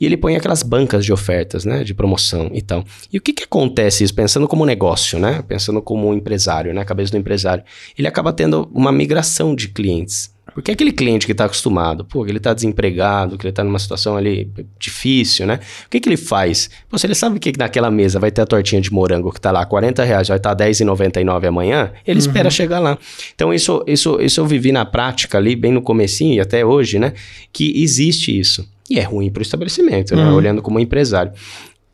E 0.00 0.04
ele 0.04 0.16
põe 0.16 0.36
aquelas 0.36 0.62
bancas 0.62 1.04
de 1.04 1.12
ofertas, 1.12 1.64
né? 1.64 1.84
De 1.84 1.94
promoção 1.94 2.50
e 2.52 2.60
tal. 2.60 2.84
E 3.12 3.18
o 3.18 3.20
que, 3.20 3.32
que 3.32 3.44
acontece 3.44 4.04
isso? 4.04 4.14
Pensando 4.14 4.48
como 4.48 4.66
negócio, 4.66 5.18
né? 5.18 5.42
Pensando 5.46 5.80
como 5.80 6.12
empresário, 6.12 6.74
né? 6.74 6.80
A 6.80 6.84
cabeça 6.84 7.12
do 7.12 7.18
empresário. 7.18 7.64
Ele 7.96 8.08
acaba 8.08 8.32
tendo 8.32 8.68
uma 8.74 8.90
migração 8.90 9.54
de 9.54 9.68
clientes. 9.68 10.36
Porque 10.58 10.72
aquele 10.72 10.90
cliente 10.90 11.24
que 11.24 11.30
está 11.30 11.44
acostumado, 11.44 12.04
pô, 12.04 12.24
que 12.24 12.32
ele 12.32 12.38
está 12.38 12.52
desempregado, 12.52 13.38
que 13.38 13.46
ele 13.46 13.50
está 13.50 13.62
numa 13.62 13.78
situação 13.78 14.16
ali 14.16 14.50
difícil, 14.76 15.46
né? 15.46 15.60
O 15.86 15.88
que, 15.88 16.00
que 16.00 16.08
ele 16.08 16.16
faz? 16.16 16.68
Pô, 16.88 16.98
se 16.98 17.06
ele 17.06 17.14
sabe 17.14 17.38
que 17.38 17.52
naquela 17.56 17.92
mesa 17.92 18.18
vai 18.18 18.32
ter 18.32 18.42
a 18.42 18.46
tortinha 18.46 18.80
de 18.80 18.92
morango 18.92 19.30
que 19.30 19.38
está 19.38 19.52
lá 19.52 19.64
40 19.64 20.02
reais, 20.02 20.26
vai 20.26 20.36
estar 20.36 20.56
tá 20.56 20.64
R$10,99 20.64 21.46
amanhã, 21.46 21.92
ele 22.04 22.18
uhum. 22.18 22.26
espera 22.26 22.50
chegar 22.50 22.80
lá. 22.80 22.98
Então, 23.36 23.54
isso, 23.54 23.84
isso, 23.86 24.20
isso 24.20 24.40
eu 24.40 24.46
vivi 24.46 24.72
na 24.72 24.84
prática 24.84 25.38
ali, 25.38 25.54
bem 25.54 25.70
no 25.70 25.80
comecinho 25.80 26.34
e 26.34 26.40
até 26.40 26.66
hoje, 26.66 26.98
né? 26.98 27.12
Que 27.52 27.80
existe 27.80 28.36
isso. 28.36 28.68
E 28.90 28.98
é 28.98 29.02
ruim 29.04 29.30
para 29.30 29.38
o 29.38 29.42
estabelecimento, 29.42 30.16
né? 30.16 30.24
Uhum. 30.24 30.34
Olhando 30.34 30.60
como 30.60 30.80
empresário. 30.80 31.30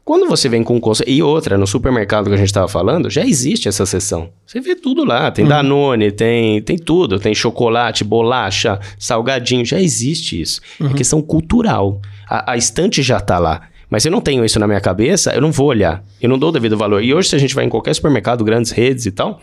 Quando 0.04 0.28
você 0.28 0.50
vem 0.50 0.62
com 0.62 0.78
conceito. 0.78 1.10
E 1.10 1.22
outra, 1.22 1.56
no 1.56 1.66
supermercado 1.66 2.28
que 2.28 2.34
a 2.34 2.36
gente 2.36 2.48
estava 2.48 2.68
falando, 2.68 3.08
já 3.08 3.24
existe 3.24 3.68
essa 3.68 3.86
seção. 3.86 4.28
Você 4.44 4.60
vê 4.60 4.74
tudo 4.74 5.02
lá. 5.02 5.30
Tem 5.30 5.44
uhum. 5.44 5.48
Danone, 5.48 6.12
tem, 6.12 6.60
tem 6.60 6.76
tudo. 6.76 7.18
Tem 7.18 7.34
chocolate, 7.34 8.04
bolacha, 8.04 8.78
salgadinho. 8.98 9.64
Já 9.64 9.80
existe 9.80 10.38
isso. 10.38 10.60
É 10.78 10.84
uhum. 10.84 10.90
É 10.90 10.94
questão 10.94 11.22
cultural. 11.22 12.02
A, 12.28 12.52
a 12.52 12.56
estante 12.56 13.02
já 13.02 13.16
está 13.16 13.38
lá. 13.38 13.62
Mas 13.88 14.02
se 14.02 14.08
eu 14.08 14.12
não 14.12 14.20
tenho 14.20 14.44
isso 14.44 14.58
na 14.58 14.66
minha 14.66 14.80
cabeça, 14.80 15.32
eu 15.32 15.40
não 15.40 15.50
vou 15.50 15.68
olhar. 15.68 16.04
Eu 16.20 16.28
não 16.28 16.38
dou 16.38 16.50
o 16.50 16.52
devido 16.52 16.76
valor. 16.76 17.02
E 17.02 17.14
hoje, 17.14 17.30
se 17.30 17.36
a 17.36 17.38
gente 17.38 17.54
vai 17.54 17.64
em 17.64 17.70
qualquer 17.70 17.94
supermercado, 17.94 18.44
grandes 18.44 18.72
redes 18.72 19.06
e 19.06 19.10
tal, 19.10 19.40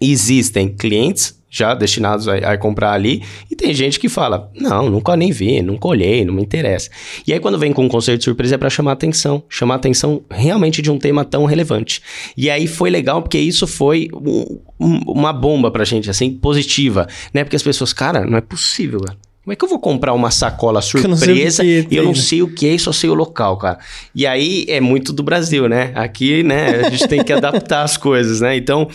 existem 0.00 0.68
clientes 0.68 1.38
já 1.54 1.72
destinados 1.72 2.26
a, 2.26 2.34
a, 2.34 2.58
comprar 2.58 2.92
ali. 2.92 3.22
E 3.48 3.54
tem 3.54 3.72
gente 3.72 4.00
que 4.00 4.08
fala: 4.08 4.50
não, 4.54 4.90
nunca 4.90 5.16
nem 5.16 5.30
vi, 5.30 5.62
nunca 5.62 5.86
olhei, 5.86 6.24
não 6.24 6.34
me 6.34 6.42
interessa. 6.42 6.90
E 7.24 7.32
aí, 7.32 7.38
quando 7.38 7.58
vem 7.58 7.72
com 7.72 7.84
um 7.84 7.88
conceito 7.88 8.18
de 8.18 8.24
surpresa, 8.24 8.56
é 8.56 8.58
para 8.58 8.68
chamar 8.68 8.92
atenção 8.92 9.42
chamar 9.48 9.76
atenção 9.76 10.22
realmente 10.30 10.82
de 10.82 10.90
um 10.90 10.98
tema 10.98 11.24
tão 11.24 11.44
relevante. 11.44 12.02
E 12.36 12.50
aí 12.50 12.66
foi 12.66 12.90
legal 12.90 13.22
porque 13.22 13.38
isso 13.38 13.66
foi 13.66 14.08
um, 14.12 14.58
um, 14.80 14.98
uma 15.06 15.32
bomba 15.32 15.70
pra 15.70 15.84
gente, 15.84 16.10
assim, 16.10 16.32
positiva, 16.32 17.06
né? 17.32 17.44
Porque 17.44 17.56
as 17.56 17.62
pessoas, 17.62 17.92
cara, 17.92 18.26
não 18.26 18.36
é 18.36 18.40
possível, 18.40 19.00
cara. 19.00 19.18
Como 19.44 19.52
é 19.52 19.56
que 19.56 19.62
eu 19.62 19.68
vou 19.68 19.78
comprar 19.78 20.14
uma 20.14 20.30
sacola 20.30 20.80
surpresa 20.80 21.62
e 21.62 21.86
eu 21.90 22.02
não 22.02 22.14
sei 22.14 22.42
o 22.42 22.48
que 22.48 22.66
é, 22.66 22.78
só 22.78 22.92
sei 22.92 23.10
o 23.10 23.14
local, 23.14 23.58
cara? 23.58 23.78
E 24.14 24.26
aí 24.26 24.64
é 24.68 24.80
muito 24.80 25.12
do 25.12 25.22
Brasil, 25.22 25.68
né? 25.68 25.92
Aqui, 25.94 26.42
né, 26.42 26.86
a 26.86 26.88
gente 26.88 27.06
tem 27.06 27.22
que 27.22 27.30
adaptar 27.34 27.82
as 27.82 27.98
coisas, 27.98 28.40
né? 28.40 28.56
Então, 28.56 28.88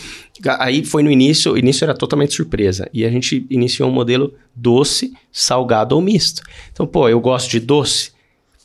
aí 0.57 0.83
foi 0.83 1.03
no 1.03 1.11
início, 1.11 1.53
o 1.53 1.57
início 1.57 1.85
era 1.85 1.93
totalmente 1.93 2.33
surpresa. 2.33 2.89
E 2.91 3.05
a 3.05 3.11
gente 3.11 3.45
iniciou 3.47 3.89
um 3.89 3.93
modelo 3.93 4.33
doce, 4.55 5.13
salgado 5.31 5.93
ou 5.93 6.01
misto. 6.01 6.41
Então, 6.71 6.87
pô, 6.87 7.07
eu 7.07 7.19
gosto 7.19 7.47
de 7.51 7.59
doce. 7.59 8.11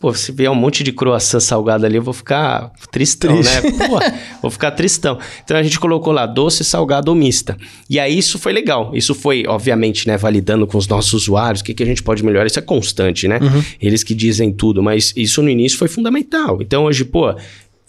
Pô, 0.04 0.12
se 0.12 0.32
vier 0.32 0.50
um 0.50 0.54
monte 0.54 0.84
de 0.84 0.92
croissant 0.92 1.40
salgado 1.40 1.86
ali, 1.86 1.96
eu 1.96 2.02
vou 2.02 2.12
ficar 2.12 2.70
tristão, 2.92 3.40
Triste. 3.40 3.54
né? 3.54 3.88
Pô, 3.88 3.98
vou 4.42 4.50
ficar 4.50 4.70
tristão. 4.72 5.18
Então 5.42 5.56
a 5.56 5.62
gente 5.62 5.80
colocou 5.80 6.12
lá 6.12 6.26
doce, 6.26 6.62
salgado 6.62 7.10
ou 7.10 7.16
mista. 7.16 7.56
E 7.88 7.98
aí 7.98 8.18
isso 8.18 8.38
foi 8.38 8.52
legal. 8.52 8.90
Isso 8.92 9.14
foi, 9.14 9.46
obviamente, 9.46 10.06
né, 10.06 10.18
validando 10.18 10.66
com 10.66 10.76
os 10.76 10.86
nossos 10.86 11.14
usuários, 11.14 11.62
o 11.62 11.64
que, 11.64 11.72
que 11.72 11.82
a 11.82 11.86
gente 11.86 12.02
pode 12.02 12.22
melhorar. 12.22 12.44
Isso 12.44 12.58
é 12.58 12.62
constante, 12.62 13.26
né? 13.26 13.38
Uhum. 13.40 13.64
Eles 13.80 14.04
que 14.04 14.14
dizem 14.14 14.52
tudo, 14.52 14.82
mas 14.82 15.10
isso 15.16 15.40
no 15.40 15.48
início 15.48 15.78
foi 15.78 15.88
fundamental. 15.88 16.58
Então 16.60 16.84
hoje, 16.84 17.02
pô, 17.06 17.34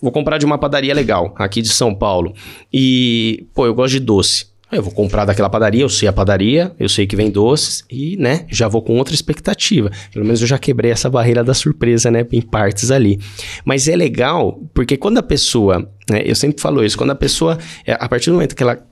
vou 0.01 0.09
comprar 0.09 0.37
de 0.37 0.45
uma 0.45 0.57
padaria 0.57 0.93
legal, 0.93 1.35
aqui 1.37 1.61
de 1.61 1.67
São 1.67 1.93
Paulo. 1.93 2.33
E, 2.71 3.45
pô, 3.53 3.65
eu 3.65 3.73
gosto 3.73 3.91
de 3.91 3.99
doce. 3.99 4.45
Eu 4.71 4.81
vou 4.81 4.91
comprar 4.91 5.25
daquela 5.25 5.49
padaria, 5.49 5.81
eu 5.83 5.89
sei 5.89 6.07
a 6.07 6.13
padaria, 6.13 6.75
eu 6.79 6.89
sei 6.89 7.05
que 7.05 7.15
vem 7.15 7.29
doces 7.29 7.83
e, 7.89 8.17
né, 8.17 8.45
já 8.49 8.67
vou 8.67 8.81
com 8.81 8.97
outra 8.97 9.13
expectativa. 9.13 9.91
Pelo 10.11 10.25
menos 10.25 10.41
eu 10.41 10.47
já 10.47 10.57
quebrei 10.57 10.91
essa 10.91 11.09
barreira 11.09 11.43
da 11.43 11.53
surpresa, 11.53 12.09
né, 12.09 12.25
em 12.31 12.41
partes 12.41 12.89
ali. 12.89 13.19
Mas 13.63 13.87
é 13.87 13.95
legal 13.95 14.59
porque 14.73 14.97
quando 14.97 15.19
a 15.19 15.23
pessoa, 15.23 15.87
né, 16.09 16.23
eu 16.25 16.35
sempre 16.35 16.61
falo 16.61 16.83
isso, 16.83 16.97
quando 16.97 17.11
a 17.11 17.15
pessoa, 17.15 17.57
é, 17.85 17.93
a 17.93 18.09
partir 18.09 18.29
do 18.29 18.33
momento 18.33 18.55
que 18.55 18.63
ela 18.63 18.83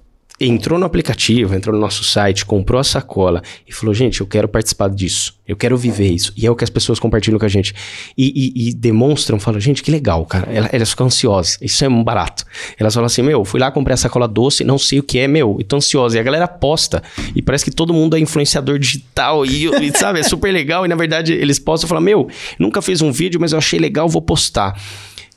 entrou 0.45 0.77
no 0.77 0.86
aplicativo, 0.86 1.56
entrou 1.56 1.73
no 1.73 1.82
nosso 1.82 2.03
site, 2.03 2.45
comprou 2.45 2.79
a 2.79 2.84
sacola 2.84 3.41
e 3.67 3.73
falou: 3.73 3.93
gente, 3.93 4.21
eu 4.21 4.27
quero 4.27 4.47
participar 4.47 4.89
disso, 4.89 5.34
eu 5.47 5.56
quero 5.56 5.77
viver 5.77 6.10
isso. 6.10 6.34
E 6.36 6.45
é 6.45 6.51
o 6.51 6.56
que 6.56 6.63
as 6.63 6.69
pessoas 6.69 6.99
compartilham 6.99 7.39
com 7.39 7.45
a 7.45 7.49
gente. 7.49 7.73
E, 8.17 8.53
e, 8.56 8.69
e 8.69 8.73
demonstram, 8.73 9.39
falam: 9.39 9.60
gente, 9.60 9.82
que 9.82 9.91
legal, 9.91 10.25
cara. 10.25 10.51
Elas, 10.51 10.73
elas 10.73 10.89
ficam 10.89 11.08
ansiosas. 11.08 11.58
Isso 11.62 11.84
é 11.84 11.89
um 11.89 12.03
barato. 12.03 12.45
Elas 12.77 12.93
falam 12.93 13.06
assim: 13.06 13.21
meu, 13.21 13.45
fui 13.45 13.60
lá, 13.60 13.71
comprei 13.71 13.93
a 13.93 13.97
sacola 13.97 14.27
doce, 14.27 14.63
não 14.63 14.77
sei 14.77 14.99
o 14.99 15.03
que 15.03 15.19
é, 15.19 15.27
meu, 15.27 15.58
e 15.60 15.63
tô 15.63 15.77
ansiosa. 15.77 16.17
E 16.17 16.19
a 16.19 16.23
galera 16.23 16.47
posta. 16.47 17.01
E 17.36 17.41
parece 17.41 17.65
que 17.65 17.71
todo 17.71 17.93
mundo 17.93 18.15
é 18.15 18.19
influenciador 18.19 18.77
digital 18.77 19.45
e, 19.45 19.65
e 19.65 19.97
sabe, 19.97 20.19
é 20.19 20.23
super 20.23 20.51
legal. 20.51 20.86
E 20.86 20.88
na 20.88 20.95
verdade 20.95 21.34
eles 21.34 21.60
postam 21.60 21.88
e 21.88 21.89
falam: 21.89 22.03
meu, 22.03 22.27
nunca 22.60 22.82
fiz 22.82 23.01
um 23.01 23.12
vídeo, 23.12 23.39
mas 23.39 23.51
eu 23.51 23.58
achei 23.58 23.79
legal, 23.79 24.10
vou 24.10 24.21
postar. 24.21 24.75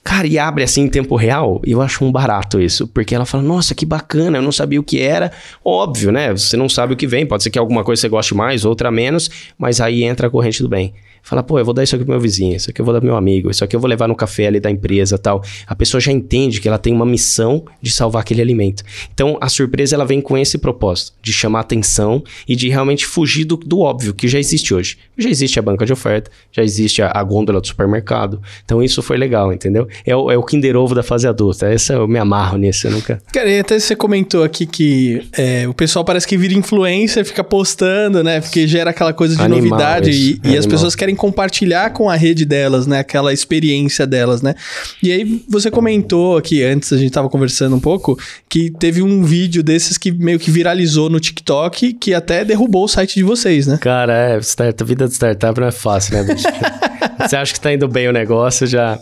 Cara, 0.07 0.25
e 0.29 0.39
abre 0.39 0.63
assim 0.63 0.83
em 0.83 0.89
tempo 0.89 1.17
real, 1.17 1.61
eu 1.67 1.83
acho 1.83 2.05
um 2.05 2.13
barato 2.13 2.61
isso, 2.61 2.87
porque 2.87 3.13
ela 3.13 3.27
fala, 3.27 3.43
nossa, 3.43 3.75
que 3.75 3.85
bacana, 3.85 4.39
eu 4.39 4.43
não 4.43 4.53
sabia 4.53 4.79
o 4.79 4.83
que 4.85 5.01
era. 5.01 5.33
Óbvio, 5.65 6.13
né? 6.13 6.31
Você 6.31 6.57
não 6.57 6.69
sabe 6.69 6.95
o 6.95 6.97
que 6.97 7.09
vem, 7.09 7.27
pode 7.27 7.43
ser 7.43 7.51
que 7.51 7.59
alguma 7.59 7.83
coisa 7.83 8.03
você 8.03 8.09
goste 8.09 8.33
mais, 8.33 8.65
outra 8.65 8.89
menos, 8.89 9.29
mas 9.59 9.81
aí 9.81 10.05
entra 10.05 10.29
a 10.29 10.31
corrente 10.31 10.63
do 10.63 10.69
bem. 10.69 10.95
Fala, 11.27 11.43
pô, 11.43 11.59
eu 11.59 11.65
vou 11.65 11.75
dar 11.75 11.83
isso 11.83 11.97
aqui 11.97 12.05
pro 12.05 12.13
meu 12.13 12.21
vizinho, 12.21 12.55
isso 12.55 12.71
aqui 12.71 12.81
eu 12.81 12.85
vou 12.85 12.95
dar 12.95 13.01
pro 13.01 13.09
meu 13.09 13.17
amigo, 13.17 13.51
isso 13.51 13.65
aqui 13.65 13.75
eu 13.75 13.81
vou 13.81 13.91
levar 13.91 14.07
no 14.07 14.15
café 14.15 14.47
ali 14.47 14.61
da 14.61 14.71
empresa 14.71 15.19
tal. 15.19 15.43
A 15.67 15.75
pessoa 15.75 16.01
já 16.01 16.13
entende 16.13 16.61
que 16.61 16.69
ela 16.69 16.79
tem 16.79 16.93
uma 16.93 17.05
missão 17.05 17.65
de 17.83 17.91
salvar 17.91 18.23
aquele 18.23 18.41
alimento. 18.41 18.85
Então, 19.13 19.37
a 19.41 19.49
surpresa 19.49 19.97
ela 19.97 20.05
vem 20.05 20.21
com 20.21 20.39
esse 20.39 20.57
propósito, 20.57 21.15
de 21.21 21.33
chamar 21.33 21.61
atenção 21.61 22.23
e 22.47 22.55
de 22.55 22.69
realmente 22.69 23.05
fugir 23.05 23.45
do, 23.45 23.57
do 23.57 23.81
óbvio 23.81 24.15
que 24.15 24.29
já 24.29 24.39
existe 24.39 24.73
hoje. 24.73 24.99
Já 25.19 25.29
existe 25.29 25.59
a 25.59 25.63
banca 25.63 25.85
de 25.85 25.93
oferta, 25.93 26.31
já 26.53 26.63
existe 26.63 27.03
a, 27.03 27.11
a 27.13 27.25
gôndola 27.25 27.61
do 27.61 27.67
supermercado. 27.67 28.41
Então, 28.65 28.81
isso 28.81 29.03
foi 29.03 29.17
legal, 29.17 29.53
entendeu? 29.53 29.89
É 30.07 30.15
o, 30.15 30.31
é 30.31 30.39
o 30.39 30.45
Kinder 30.45 30.77
Ovo 30.77 30.95
da 30.95 31.03
fase 31.03 31.27
adulta. 31.27 31.67
Essa 31.67 31.95
eu 31.95 32.07
me 32.07 32.21
amarro 32.21 32.57
nisso, 32.57 32.87
eu 32.87 32.93
nunca... 32.93 33.21
Cara, 33.33 33.51
e 33.51 33.59
até 33.59 33.77
você 33.77 33.97
comentou 33.97 34.45
aqui 34.45 34.65
que 34.65 35.27
é, 35.37 35.67
o 35.67 35.75
pessoal 35.75 36.05
parece 36.05 36.25
que 36.25 36.39
vira 36.39 36.55
influencer, 36.55 37.25
fica 37.25 37.43
postando, 37.43 38.23
né? 38.23 38.41
Porque 38.41 38.69
gera 38.69 38.91
aquela 38.91 39.13
coisa 39.13 39.35
de 39.35 39.43
Animal, 39.43 39.71
novidade 39.71 40.11
e, 40.13 40.41
e 40.45 40.57
as 40.57 40.65
pessoas 40.67 40.95
querem 40.95 41.16
compartilhar 41.17 41.91
com 41.91 42.09
a 42.09 42.15
rede 42.15 42.45
delas, 42.45 42.87
né? 42.87 43.01
Aquela 43.01 43.33
experiência 43.33 44.07
delas, 44.07 44.43
né? 44.43 44.55
E 45.03 45.11
aí 45.11 45.43
você 45.49 45.71
comentou 45.71 46.37
aqui 46.37 46.63
antes, 46.63 46.93
a 46.93 46.99
gente 46.99 47.11
tava 47.11 47.29
conversando 47.29 47.75
um 47.77 47.81
pouco, 47.81 48.19
que 48.49 48.71
teve 48.71 49.03
um 49.03 49.25
vídeo 49.25 49.63
desses 49.63 49.99
que 49.99 50.13
meio 50.13 50.39
que 50.39 50.51
viralizou 50.51 51.09
no 51.11 51.19
TikTok, 51.19 51.95
que 51.95 52.15
até 52.15 52.45
derrubou 52.45 52.85
o 52.85 52.89
site 52.89 53.15
de 53.17 53.23
vocês, 53.23 53.67
né? 53.67 53.79
Cara, 53.81 54.35
é, 54.35 54.39
start, 54.39 54.83
vida 54.85 55.09
de 55.09 55.15
startup 55.15 55.59
não 55.59 55.69
é 55.69 55.73
fácil, 55.73 56.15
né, 56.15 56.35
bicho? 56.35 56.47
você 57.19 57.37
acha 57.37 57.53
que 57.53 57.61
tá 57.61 57.73
indo 57.73 57.89
bem 57.89 58.09
o 58.09 58.13
negócio, 58.13 58.67
já 58.67 58.99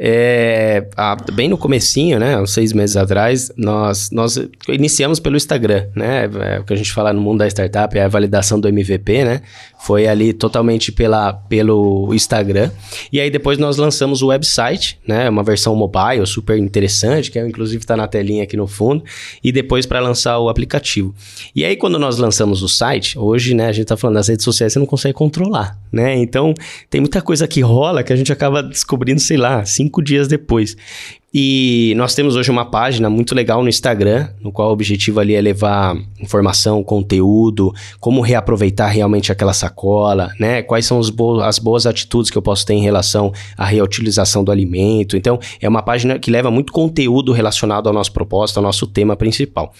é, 0.00 0.86
a, 0.96 1.16
bem 1.32 1.48
no 1.48 1.58
comecinho, 1.58 2.20
né, 2.20 2.40
uns 2.40 2.52
seis 2.52 2.72
meses 2.72 2.96
atrás, 2.96 3.50
nós, 3.56 4.10
nós 4.12 4.38
iniciamos 4.68 5.18
pelo 5.18 5.36
Instagram, 5.36 5.88
né, 5.94 6.30
é, 6.40 6.60
o 6.60 6.64
que 6.64 6.72
a 6.72 6.76
gente 6.76 6.92
fala 6.92 7.12
no 7.12 7.20
mundo 7.20 7.38
da 7.38 7.48
startup 7.48 7.98
é 7.98 8.04
a 8.04 8.08
validação 8.08 8.60
do 8.60 8.68
MVP, 8.68 9.24
né, 9.24 9.40
foi 9.80 10.06
ali 10.06 10.32
totalmente 10.32 10.92
pela, 10.92 11.32
pelo 11.32 12.14
Instagram, 12.14 12.70
e 13.12 13.20
aí 13.20 13.28
depois 13.28 13.58
nós 13.58 13.76
lançamos 13.76 14.22
o 14.22 14.28
website, 14.28 15.00
né, 15.06 15.28
uma 15.28 15.42
versão 15.42 15.74
mobile 15.74 16.24
super 16.26 16.56
interessante, 16.56 17.28
que 17.28 17.38
é, 17.38 17.44
inclusive 17.44 17.82
está 17.82 17.96
na 17.96 18.06
telinha 18.06 18.44
aqui 18.44 18.56
no 18.56 18.68
fundo, 18.68 19.02
e 19.42 19.50
depois 19.50 19.84
para 19.84 19.98
lançar 19.98 20.38
o 20.38 20.48
aplicativo. 20.48 21.12
E 21.56 21.64
aí 21.64 21.74
quando 21.74 21.98
nós 21.98 22.18
lançamos 22.18 22.62
o 22.62 22.68
site, 22.68 23.18
hoje, 23.18 23.52
né, 23.52 23.66
a 23.66 23.72
gente 23.72 23.82
está 23.82 23.96
falando 23.96 24.14
das 24.14 24.28
redes 24.28 24.44
sociais, 24.44 24.72
você 24.72 24.78
não 24.78 24.86
consegue 24.86 25.14
controlar, 25.14 25.76
né, 25.90 26.16
então 26.16 26.54
tem 26.88 27.00
muita 27.00 27.20
coisa 27.20 27.48
que 27.48 27.60
rola 27.60 28.04
que 28.04 28.12
a 28.12 28.16
gente 28.16 28.32
acaba 28.32 28.62
descobrindo, 28.62 29.20
sei 29.20 29.36
lá, 29.36 29.64
cinco 29.88 30.02
dias 30.02 30.28
depois. 30.28 30.76
E 31.32 31.92
nós 31.94 32.14
temos 32.14 32.36
hoje 32.36 32.50
uma 32.50 32.64
página 32.64 33.10
muito 33.10 33.34
legal 33.34 33.62
no 33.62 33.68
Instagram, 33.68 34.28
no 34.40 34.50
qual 34.50 34.70
o 34.70 34.72
objetivo 34.72 35.20
ali 35.20 35.34
é 35.34 35.40
levar 35.40 35.94
informação, 36.18 36.82
conteúdo, 36.82 37.70
como 38.00 38.22
reaproveitar 38.22 38.86
realmente 38.86 39.30
aquela 39.30 39.52
sacola, 39.52 40.32
né? 40.40 40.62
Quais 40.62 40.86
são 40.86 40.98
bo 41.10 41.40
as 41.42 41.58
boas 41.58 41.84
atitudes 41.84 42.30
que 42.30 42.38
eu 42.38 42.40
posso 42.40 42.64
ter 42.64 42.72
em 42.72 42.82
relação 42.82 43.30
à 43.58 43.66
reutilização 43.66 44.42
do 44.42 44.50
alimento. 44.50 45.18
Então, 45.18 45.38
é 45.60 45.68
uma 45.68 45.82
página 45.82 46.18
que 46.18 46.30
leva 46.30 46.50
muito 46.50 46.72
conteúdo 46.72 47.30
relacionado 47.32 47.88
ao 47.88 47.92
nosso 47.92 48.12
propósito, 48.12 48.56
ao 48.56 48.62
nosso 48.62 48.86
tema 48.86 49.14
principal. 49.14 49.74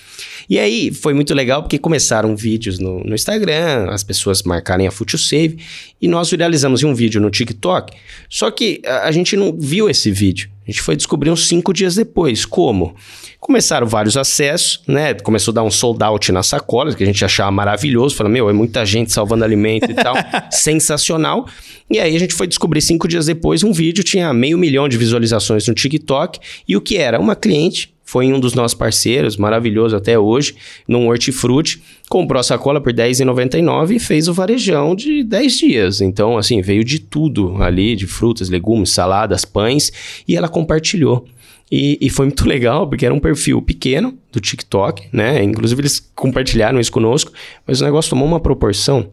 E 0.51 0.59
aí, 0.59 0.93
foi 0.93 1.15
muito 1.15 1.33
legal 1.33 1.63
porque 1.63 1.79
começaram 1.79 2.37
vídeos 2.37 2.79
no, 2.79 3.03
no 3.03 3.15
Instagram, 3.15 3.89
as 3.89 4.05
pessoas 4.05 4.43
marcarem 4.43 4.87
a 4.87 4.91
Food 4.91 5.17
Save, 5.17 5.59
e 6.01 6.07
nós 6.07 6.31
viralizamos 6.31 6.83
um 6.83 6.95
vídeo 6.95 7.23
no 7.23 7.31
TikTok, 7.31 7.97
só 8.29 8.51
que 8.51 8.83
a, 8.85 9.09
a 9.09 9.11
gente 9.11 9.35
não 9.35 9.57
viu 9.59 9.89
esse 9.89 10.11
vídeo. 10.11 10.51
A 10.69 10.71
gente 10.71 10.83
foi 10.83 10.95
descobrir 10.95 11.31
uns 11.31 11.49
cinco 11.49 11.73
dias 11.73 11.95
depois. 11.95 12.45
Como? 12.45 12.95
Começaram 13.41 13.87
vários 13.87 14.19
acessos, 14.19 14.83
né? 14.87 15.15
Começou 15.15 15.53
a 15.53 15.55
dar 15.55 15.63
um 15.63 15.71
sold 15.71 16.05
out 16.05 16.31
nas 16.31 16.47
sacolas, 16.47 16.95
que 16.95 17.03
a 17.03 17.07
gente 17.07 17.25
achava 17.25 17.51
maravilhoso. 17.51 18.15
Falou, 18.15 18.31
meu, 18.31 18.51
é 18.51 18.53
muita 18.53 18.85
gente 18.85 19.11
salvando 19.11 19.45
alimento 19.45 19.91
e 19.91 19.95
tal. 19.95 20.15
Sensacional. 20.53 21.49
E 21.91 21.99
aí 21.99 22.15
a 22.15 22.19
gente 22.19 22.35
foi 22.35 22.47
descobrir 22.47 22.83
cinco 22.83 23.09
dias 23.09 23.25
depois 23.25 23.65
um 23.65 23.73
vídeo, 23.73 24.05
tinha 24.05 24.31
meio 24.35 24.59
milhão 24.59 24.87
de 24.91 24.99
visualizações 24.99 25.67
no 25.67 25.73
TikTok. 25.73 26.39
E 26.69 26.77
o 26.77 26.83
que 26.83 26.99
era? 26.99 27.19
Uma 27.19 27.35
cliente 27.35 27.95
foi 28.09 28.33
um 28.33 28.41
dos 28.41 28.55
nossos 28.55 28.75
parceiros, 28.75 29.37
maravilhoso 29.37 29.95
até 29.95 30.19
hoje, 30.19 30.55
num 30.89 31.09
hortifruti, 31.09 31.83
comprou 32.09 32.41
a 32.41 32.43
sacola 32.43 32.81
por 32.81 32.91
R$10,99 32.91 33.97
e 33.97 33.99
fez 33.99 34.29
o 34.29 34.33
varejão 34.33 34.97
de 34.97 35.23
10 35.23 35.59
dias. 35.59 36.01
Então, 36.01 36.39
assim, 36.39 36.63
veio 36.63 36.83
de 36.83 37.01
tudo 37.01 37.63
ali, 37.63 37.95
de 37.95 38.07
frutas, 38.07 38.49
legumes, 38.49 38.93
saladas, 38.93 39.45
pães, 39.45 39.93
e 40.27 40.35
ela 40.35 40.49
compartilhou. 40.49 41.27
E, 41.71 41.99
e, 42.01 42.09
foi 42.09 42.25
muito 42.25 42.45
legal, 42.49 42.89
porque 42.89 43.05
era 43.05 43.15
um 43.15 43.21
perfil 43.21 43.61
pequeno 43.61 44.17
do 44.33 44.41
TikTok, 44.41 45.09
né? 45.13 45.43
Inclusive 45.43 45.83
eles 45.83 46.01
compartilharam 46.15 46.81
isso 46.81 46.91
conosco, 46.91 47.31
mas 47.67 47.83
o 47.83 47.85
negócio 47.85 48.09
tomou 48.09 48.27
uma 48.27 48.41
proporção 48.41 49.11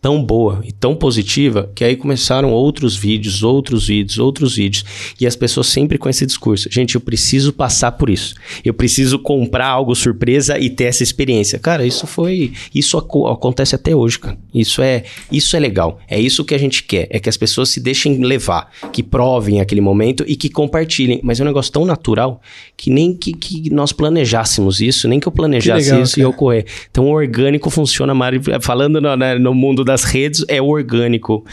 tão 0.00 0.22
boa 0.24 0.60
e 0.64 0.72
tão 0.72 0.94
positiva 0.96 1.70
que 1.74 1.84
aí 1.84 1.94
começaram 1.94 2.52
outros 2.52 2.96
vídeos, 2.96 3.42
outros 3.42 3.86
vídeos, 3.86 4.18
outros 4.18 4.56
vídeos 4.56 4.84
e 5.20 5.26
as 5.26 5.36
pessoas 5.36 5.66
sempre 5.66 5.98
com 5.98 6.08
esse 6.08 6.24
discurso: 6.24 6.68
gente, 6.70 6.94
eu 6.94 7.00
preciso 7.00 7.52
passar 7.52 7.92
por 7.92 8.08
isso, 8.08 8.34
eu 8.64 8.72
preciso 8.72 9.18
comprar 9.18 9.68
algo 9.68 9.94
surpresa 9.94 10.58
e 10.58 10.70
ter 10.70 10.84
essa 10.84 11.02
experiência. 11.02 11.58
Cara, 11.58 11.84
isso 11.84 12.06
foi, 12.06 12.52
isso 12.74 12.96
acontece 12.96 13.74
até 13.74 13.94
hoje, 13.94 14.18
cara. 14.18 14.38
Isso 14.54 14.82
é, 14.82 15.04
isso 15.30 15.56
é 15.56 15.60
legal. 15.60 15.98
É 16.08 16.18
isso 16.18 16.44
que 16.44 16.54
a 16.54 16.58
gente 16.58 16.82
quer, 16.82 17.06
é 17.10 17.18
que 17.18 17.28
as 17.28 17.36
pessoas 17.36 17.68
se 17.68 17.80
deixem 17.80 18.18
levar, 18.24 18.70
que 18.92 19.02
provem 19.02 19.60
aquele 19.60 19.80
momento 19.80 20.24
e 20.26 20.34
que 20.34 20.48
compartilhem. 20.48 21.20
Mas 21.22 21.40
é 21.40 21.42
um 21.42 21.46
negócio 21.46 21.72
tão 21.72 21.84
natural 21.84 22.40
que 22.76 22.90
nem 22.90 23.14
que, 23.14 23.32
que 23.32 23.70
nós 23.70 23.92
planejássemos 23.92 24.80
isso, 24.80 25.06
nem 25.06 25.20
que 25.20 25.28
eu 25.28 25.32
planejasse 25.32 25.86
legal, 25.86 26.02
isso 26.02 26.16
cara. 26.16 26.22
e 26.22 26.26
ocorrer. 26.26 26.66
Então, 26.90 27.04
o 27.06 27.10
orgânico 27.10 27.68
funciona, 27.70 28.14
Mari, 28.14 28.40
falando 28.60 29.00
no, 29.00 29.16
né, 29.16 29.38
no 29.38 29.54
mundo 29.54 29.84
das 29.90 30.04
redes, 30.04 30.44
é 30.48 30.62
orgânico. 30.62 31.44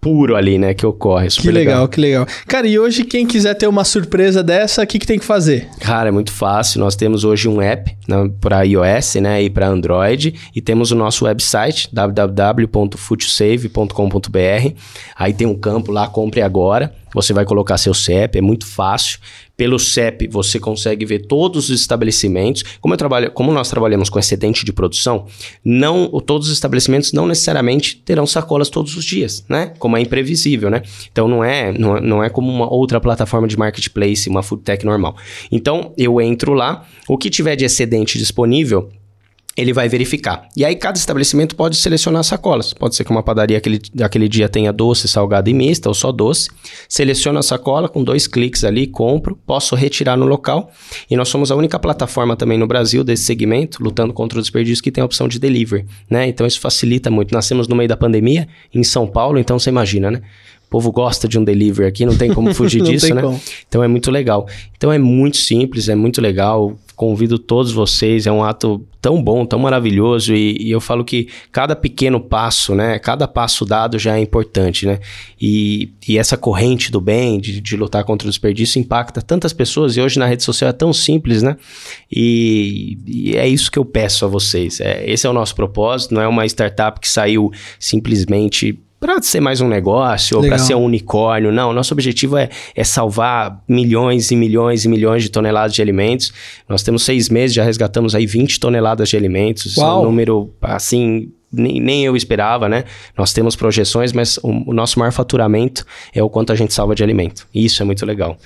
puro 0.00 0.34
ali, 0.34 0.58
né, 0.58 0.72
que 0.72 0.86
ocorre. 0.86 1.28
Super 1.28 1.42
que 1.42 1.50
legal, 1.52 1.74
legal, 1.74 1.88
que 1.88 2.00
legal. 2.00 2.26
Cara, 2.46 2.66
e 2.66 2.78
hoje 2.78 3.04
quem 3.04 3.26
quiser 3.26 3.52
ter 3.54 3.66
uma 3.66 3.84
surpresa 3.84 4.42
dessa, 4.42 4.82
o 4.82 4.86
que, 4.86 4.98
que 4.98 5.06
tem 5.06 5.18
que 5.18 5.24
fazer? 5.26 5.68
Cara, 5.78 6.08
é 6.08 6.10
muito 6.10 6.32
fácil. 6.32 6.80
Nós 6.80 6.96
temos 6.96 7.22
hoje 7.22 7.46
um 7.48 7.60
app 7.60 7.94
né, 8.08 8.30
para 8.40 8.62
iOS, 8.62 9.16
né, 9.16 9.42
e 9.42 9.50
para 9.50 9.68
Android, 9.68 10.34
e 10.56 10.62
temos 10.62 10.90
o 10.90 10.94
nosso 10.94 11.26
website 11.26 11.90
www.futusave.com.br. 11.92 14.72
Aí 15.14 15.34
tem 15.34 15.46
um 15.46 15.54
campo 15.54 15.92
lá, 15.92 16.08
compre 16.08 16.40
agora. 16.40 16.94
Você 17.14 17.32
vai 17.32 17.44
colocar 17.44 17.78
seu 17.78 17.94
CEP, 17.94 18.38
é 18.38 18.40
muito 18.40 18.66
fácil. 18.66 19.18
Pelo 19.56 19.78
CEP, 19.78 20.26
você 20.28 20.58
consegue 20.58 21.04
ver 21.04 21.26
todos 21.26 21.68
os 21.68 21.80
estabelecimentos. 21.80 22.62
Como, 22.80 22.94
eu 22.94 22.98
trabalho, 22.98 23.30
como 23.30 23.52
nós 23.52 23.68
trabalhamos 23.68 24.08
com 24.08 24.18
excedente 24.18 24.64
de 24.64 24.72
produção, 24.72 25.26
não 25.64 26.08
todos 26.20 26.48
os 26.48 26.54
estabelecimentos 26.54 27.12
não 27.12 27.26
necessariamente 27.26 27.96
terão 27.96 28.26
sacolas 28.26 28.70
todos 28.70 28.96
os 28.96 29.04
dias, 29.04 29.44
né? 29.48 29.72
Como 29.78 29.96
é 29.96 30.00
imprevisível, 30.00 30.70
né? 30.70 30.82
Então 31.12 31.28
não 31.28 31.44
é, 31.44 31.72
não, 31.76 31.96
é, 31.96 32.00
não 32.00 32.24
é 32.24 32.30
como 32.30 32.50
uma 32.50 32.72
outra 32.72 33.00
plataforma 33.00 33.46
de 33.46 33.56
marketplace, 33.56 34.30
uma 34.30 34.42
food 34.42 34.62
tech 34.62 34.84
normal. 34.84 35.16
Então 35.52 35.92
eu 35.98 36.20
entro 36.20 36.54
lá, 36.54 36.86
o 37.06 37.18
que 37.18 37.28
tiver 37.28 37.56
de 37.56 37.64
excedente 37.64 38.16
disponível, 38.16 38.88
ele 39.60 39.72
vai 39.72 39.88
verificar. 39.88 40.48
E 40.56 40.64
aí 40.64 40.74
cada 40.74 40.98
estabelecimento 40.98 41.54
pode 41.54 41.76
selecionar 41.76 42.24
sacolas. 42.24 42.72
Pode 42.72 42.96
ser 42.96 43.04
que 43.04 43.10
uma 43.10 43.22
padaria 43.22 43.58
aquele, 43.58 43.80
aquele 44.02 44.28
dia 44.28 44.48
tenha 44.48 44.72
doce, 44.72 45.06
salgado 45.06 45.50
e 45.50 45.54
mista 45.54 45.88
ou 45.88 45.94
só 45.94 46.10
doce. 46.10 46.48
Seleciono 46.88 47.38
a 47.38 47.42
sacola 47.42 47.88
com 47.88 48.02
dois 48.02 48.26
cliques 48.26 48.64
ali, 48.64 48.86
compro, 48.86 49.36
posso 49.46 49.74
retirar 49.74 50.16
no 50.16 50.26
local. 50.26 50.70
E 51.10 51.16
nós 51.16 51.28
somos 51.28 51.50
a 51.50 51.56
única 51.56 51.78
plataforma 51.78 52.36
também 52.36 52.58
no 52.58 52.66
Brasil 52.66 53.04
desse 53.04 53.24
segmento, 53.24 53.82
lutando 53.82 54.12
contra 54.12 54.38
o 54.38 54.42
desperdício, 54.42 54.82
que 54.82 54.90
tem 54.90 55.02
a 55.02 55.04
opção 55.04 55.28
de 55.28 55.38
delivery, 55.38 55.86
né? 56.08 56.26
Então 56.26 56.46
isso 56.46 56.60
facilita 56.60 57.10
muito. 57.10 57.34
Nascemos 57.34 57.68
no 57.68 57.76
meio 57.76 57.88
da 57.88 57.96
pandemia, 57.96 58.48
em 58.74 58.82
São 58.82 59.06
Paulo, 59.06 59.38
então 59.38 59.58
você 59.58 59.70
imagina, 59.70 60.10
né? 60.10 60.22
O 60.66 60.70
povo 60.70 60.92
gosta 60.92 61.26
de 61.26 61.36
um 61.36 61.42
delivery 61.42 61.88
aqui, 61.88 62.06
não 62.06 62.16
tem 62.16 62.32
como 62.32 62.54
fugir 62.54 62.80
disso, 62.80 63.12
né? 63.12 63.20
Como. 63.20 63.40
Então 63.68 63.82
é 63.82 63.88
muito 63.88 64.08
legal. 64.10 64.46
Então 64.76 64.92
é 64.92 64.98
muito 64.98 65.36
simples, 65.36 65.88
é 65.88 65.96
muito 65.96 66.20
legal. 66.20 66.78
Convido 67.00 67.38
todos 67.38 67.72
vocês, 67.72 68.26
é 68.26 68.30
um 68.30 68.44
ato 68.44 68.86
tão 69.00 69.24
bom, 69.24 69.46
tão 69.46 69.58
maravilhoso 69.58 70.34
e, 70.34 70.54
e, 70.60 70.70
eu 70.70 70.82
falo 70.82 71.02
que 71.02 71.28
cada 71.50 71.74
pequeno 71.74 72.20
passo, 72.20 72.74
né, 72.74 72.98
cada 72.98 73.26
passo 73.26 73.64
dado 73.64 73.98
já 73.98 74.18
é 74.18 74.20
importante, 74.20 74.84
né, 74.84 74.98
e, 75.40 75.94
e 76.06 76.18
essa 76.18 76.36
corrente 76.36 76.92
do 76.92 77.00
bem, 77.00 77.40
de, 77.40 77.58
de, 77.58 77.74
lutar 77.74 78.04
contra 78.04 78.28
o 78.28 78.30
desperdício 78.30 78.78
impacta 78.78 79.22
tantas 79.22 79.54
pessoas 79.54 79.96
e 79.96 80.02
hoje 80.02 80.18
na 80.18 80.26
rede 80.26 80.42
social 80.42 80.68
é 80.68 80.74
tão 80.74 80.92
simples, 80.92 81.42
né, 81.42 81.56
e, 82.12 82.98
e 83.06 83.34
é 83.34 83.48
isso 83.48 83.72
que 83.72 83.78
eu 83.78 83.84
peço 83.86 84.26
a 84.26 84.28
vocês, 84.28 84.78
é, 84.78 85.10
esse 85.10 85.26
é 85.26 85.30
o 85.30 85.32
nosso 85.32 85.54
propósito, 85.54 86.12
não 86.12 86.20
é 86.20 86.28
uma 86.28 86.44
startup 86.44 87.00
que 87.00 87.08
saiu 87.08 87.50
simplesmente 87.78 88.78
para 89.00 89.20
ser 89.22 89.40
mais 89.40 89.62
um 89.62 89.68
negócio 89.68 90.36
ou 90.36 90.46
para 90.46 90.58
ser 90.58 90.74
um 90.74 90.84
unicórnio. 90.84 91.50
Não, 91.50 91.72
nosso 91.72 91.94
objetivo 91.94 92.36
é, 92.36 92.50
é 92.76 92.84
salvar 92.84 93.64
milhões 93.66 94.30
e 94.30 94.36
milhões 94.36 94.84
e 94.84 94.88
milhões 94.88 95.22
de 95.22 95.30
toneladas 95.30 95.72
de 95.72 95.80
alimentos. 95.80 96.32
Nós 96.68 96.82
temos 96.82 97.02
seis 97.02 97.30
meses, 97.30 97.54
já 97.54 97.64
resgatamos 97.64 98.14
aí 98.14 98.26
20 98.26 98.60
toneladas 98.60 99.08
de 99.08 99.16
alimentos. 99.16 99.78
Uau. 99.78 99.98
É 99.98 100.02
um 100.02 100.04
número, 100.04 100.52
assim, 100.60 101.32
nem, 101.50 101.80
nem, 101.80 102.04
eu 102.04 102.14
esperava, 102.14 102.68
né? 102.68 102.84
Nós 103.16 103.32
temos 103.32 103.56
projeções, 103.56 104.12
mas 104.12 104.36
o, 104.42 104.70
o 104.70 104.74
nosso 104.74 104.98
maior 104.98 105.12
faturamento 105.12 105.86
é 106.14 106.22
o 106.22 106.28
quanto 106.28 106.52
a 106.52 106.54
gente 106.54 106.74
salva 106.74 106.94
de 106.94 107.02
alimento. 107.02 107.48
Isso 107.54 107.82
é 107.82 107.86
muito 107.86 108.04
legal. 108.04 108.36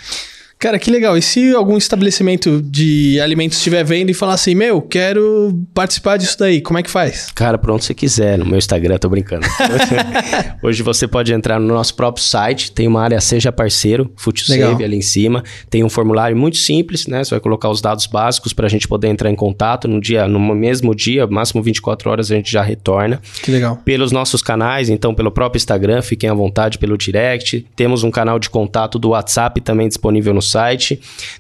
Cara, 0.65 0.79
que 0.79 0.91
legal. 0.91 1.15
E 1.15 1.21
se 1.21 1.55
algum 1.55 1.77
estabelecimento 1.77 2.63
de 2.63 3.21
alimentos 3.21 3.59
estiver 3.59 3.85
vendo 3.85 4.09
e 4.09 4.15
falar 4.15 4.33
assim, 4.33 4.55
meu, 4.55 4.81
quero 4.81 5.63
participar 5.75 6.17
disso 6.17 6.39
daí, 6.39 6.63
como 6.63 6.79
é 6.79 6.83
que 6.83 6.91
faz? 6.91 7.31
Cara, 7.35 7.59
por 7.59 7.71
onde 7.71 7.85
você 7.85 7.93
quiser, 7.93 8.39
no 8.39 8.47
meu 8.47 8.57
Instagram, 8.57 8.97
tô 8.97 9.11
brincando. 9.11 9.47
Hoje 10.65 10.83
você 10.83 11.07
pode 11.07 11.35
entrar 11.35 11.61
no 11.61 11.67
nosso 11.67 11.95
próprio 11.95 12.25
site, 12.25 12.73
tem 12.73 12.89
uma 12.89 13.03
área 13.03 13.21
Seja 13.21 13.53
Parceiro, 13.53 14.11
FoodSave 14.17 14.83
ali 14.83 14.97
em 14.97 15.03
cima. 15.03 15.45
Tem 15.69 15.85
um 15.85 15.91
formulário 15.91 16.35
muito 16.35 16.57
simples, 16.57 17.07
né? 17.07 17.23
Você 17.23 17.33
vai 17.33 17.41
colocar 17.41 17.69
os 17.69 17.83
dados 17.83 18.07
básicos 18.07 18.55
para 18.55 18.65
a 18.65 18.71
gente 18.71 18.89
poder 18.89 19.09
entrar 19.09 19.29
em 19.31 19.37
contato 19.37 19.87
no 19.87 20.01
dia, 20.01 20.27
no 20.27 20.41
mesmo 20.55 20.95
dia, 20.95 21.27
máximo 21.27 21.63
24 21.63 22.11
horas 22.11 22.31
a 22.31 22.37
gente 22.37 22.51
já 22.51 22.63
retorna. 22.63 23.21
Que 23.43 23.51
legal. 23.51 23.83
Pelos 23.85 24.13
nossos 24.13 24.41
canais, 24.41 24.89
então 24.89 25.15
pelo 25.15 25.31
próprio 25.31 25.59
Instagram, 25.59 26.01
fiquem 26.01 26.31
à 26.31 26.33
vontade 26.33 26.79
pelo 26.79 26.97
direct. 26.97 27.67
Temos 27.77 28.03
um 28.03 28.11
canal 28.11 28.39
de 28.39 28.49
contato 28.49 28.99
do 28.99 29.11
WhatsApp 29.11 29.61
também 29.61 29.89
disponível 29.89 30.33
no 30.33 30.41
site. 30.41 30.54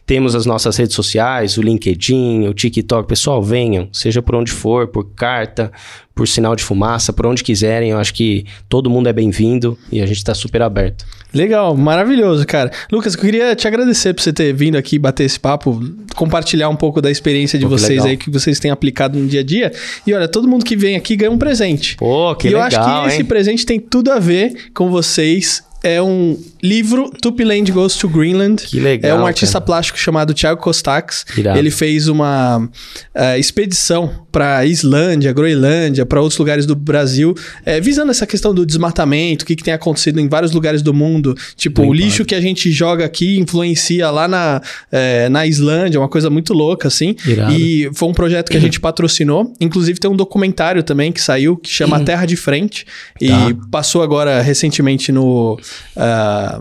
Temos 0.06 0.34
as 0.34 0.46
nossas 0.46 0.76
redes 0.76 0.94
sociais, 0.94 1.56
o 1.56 1.62
LinkedIn, 1.62 2.46
o 2.46 2.54
TikTok. 2.54 3.08
Pessoal, 3.08 3.42
venham, 3.42 3.88
seja 3.92 4.22
por 4.22 4.34
onde 4.34 4.52
for, 4.52 4.88
por 4.88 5.04
carta, 5.14 5.72
por 6.14 6.28
sinal 6.28 6.54
de 6.54 6.62
fumaça, 6.62 7.12
por 7.12 7.26
onde 7.26 7.42
quiserem. 7.42 7.90
Eu 7.90 7.98
acho 7.98 8.14
que 8.14 8.44
todo 8.68 8.88
mundo 8.88 9.08
é 9.08 9.12
bem-vindo 9.12 9.76
e 9.90 10.00
a 10.00 10.06
gente 10.06 10.18
está 10.18 10.34
super 10.34 10.62
aberto. 10.62 11.04
Legal, 11.34 11.76
maravilhoso, 11.76 12.46
cara. 12.46 12.70
Lucas, 12.92 13.14
eu 13.14 13.20
queria 13.20 13.56
te 13.56 13.66
agradecer 13.66 14.14
por 14.14 14.22
você 14.22 14.32
ter 14.32 14.52
vindo 14.52 14.76
aqui 14.76 14.98
bater 14.98 15.24
esse 15.24 15.38
papo, 15.38 15.82
compartilhar 16.14 16.68
um 16.68 16.76
pouco 16.76 17.02
da 17.02 17.10
experiência 17.10 17.58
de 17.58 17.64
Pô, 17.64 17.70
vocês 17.70 17.90
legal. 17.90 18.06
aí 18.06 18.16
que 18.16 18.30
vocês 18.30 18.60
têm 18.60 18.70
aplicado 18.70 19.18
no 19.18 19.26
dia 19.26 19.40
a 19.40 19.44
dia. 19.44 19.72
E 20.06 20.14
olha, 20.14 20.28
todo 20.28 20.46
mundo 20.46 20.64
que 20.64 20.76
vem 20.76 20.94
aqui 20.94 21.16
ganha 21.16 21.32
um 21.32 21.38
presente. 21.38 21.96
Pô, 21.96 22.34
que 22.36 22.46
e 22.46 22.50
legal. 22.50 22.68
E 22.68 22.72
eu 22.72 22.78
acho 22.78 22.88
que 22.88 23.00
hein? 23.00 23.06
esse 23.08 23.24
presente 23.24 23.66
tem 23.66 23.80
tudo 23.80 24.12
a 24.12 24.20
ver 24.20 24.70
com 24.72 24.90
vocês 24.90 25.64
é 25.84 26.00
um 26.00 26.42
livro 26.62 27.10
Tupiland 27.20 27.70
Goes 27.70 27.94
to 27.96 28.08
Greenland. 28.08 28.66
Que 28.66 28.80
legal. 28.80 29.10
É 29.10 29.14
um 29.20 29.26
artista 29.26 29.60
cara. 29.60 29.66
plástico 29.66 29.98
chamado 29.98 30.32
Thiago 30.32 30.58
Costax. 30.62 31.26
Irado. 31.36 31.58
Ele 31.58 31.70
fez 31.70 32.08
uma 32.08 32.58
uh, 32.58 33.38
expedição 33.38 34.24
para 34.32 34.64
Islândia, 34.64 35.32
Groenlândia, 35.32 36.06
para 36.06 36.20
outros 36.20 36.38
lugares 36.38 36.66
do 36.66 36.74
Brasil, 36.74 37.34
é, 37.64 37.80
visando 37.80 38.10
essa 38.10 38.26
questão 38.26 38.52
do 38.52 38.66
desmatamento, 38.66 39.44
o 39.44 39.46
que, 39.46 39.54
que, 39.54 39.62
tem 39.62 39.72
acontecido 39.72 40.18
em 40.18 40.26
vários 40.26 40.50
lugares 40.52 40.82
do 40.82 40.92
mundo. 40.92 41.36
Tipo, 41.54 41.82
Bem 41.82 41.90
o 41.90 41.92
lixo 41.92 42.16
claro. 42.16 42.26
que 42.28 42.34
a 42.34 42.40
gente 42.40 42.72
joga 42.72 43.04
aqui 43.04 43.38
influencia 43.38 44.10
lá 44.10 44.26
na, 44.26 44.60
é, 44.90 45.28
na 45.28 45.46
Islândia, 45.46 46.00
uma 46.00 46.08
coisa 46.08 46.30
muito 46.30 46.52
louca, 46.54 46.88
assim. 46.88 47.14
Irado. 47.26 47.52
E 47.52 47.90
foi 47.92 48.08
um 48.08 48.14
projeto 48.14 48.50
que 48.50 48.56
a 48.56 48.60
gente 48.60 48.80
patrocinou. 48.80 49.52
Inclusive, 49.60 50.00
tem 50.00 50.10
um 50.10 50.16
documentário 50.16 50.82
também 50.82 51.12
que 51.12 51.20
saiu, 51.20 51.56
que 51.56 51.68
chama. 51.68 52.02
Terra 52.04 52.26
de 52.26 52.36
Frente. 52.36 52.86
E 53.20 53.28
tá. 53.28 53.54
passou 53.70 54.02
agora 54.02 54.42
recentemente 54.42 55.12
no 55.12 55.58
Uh, 55.96 56.60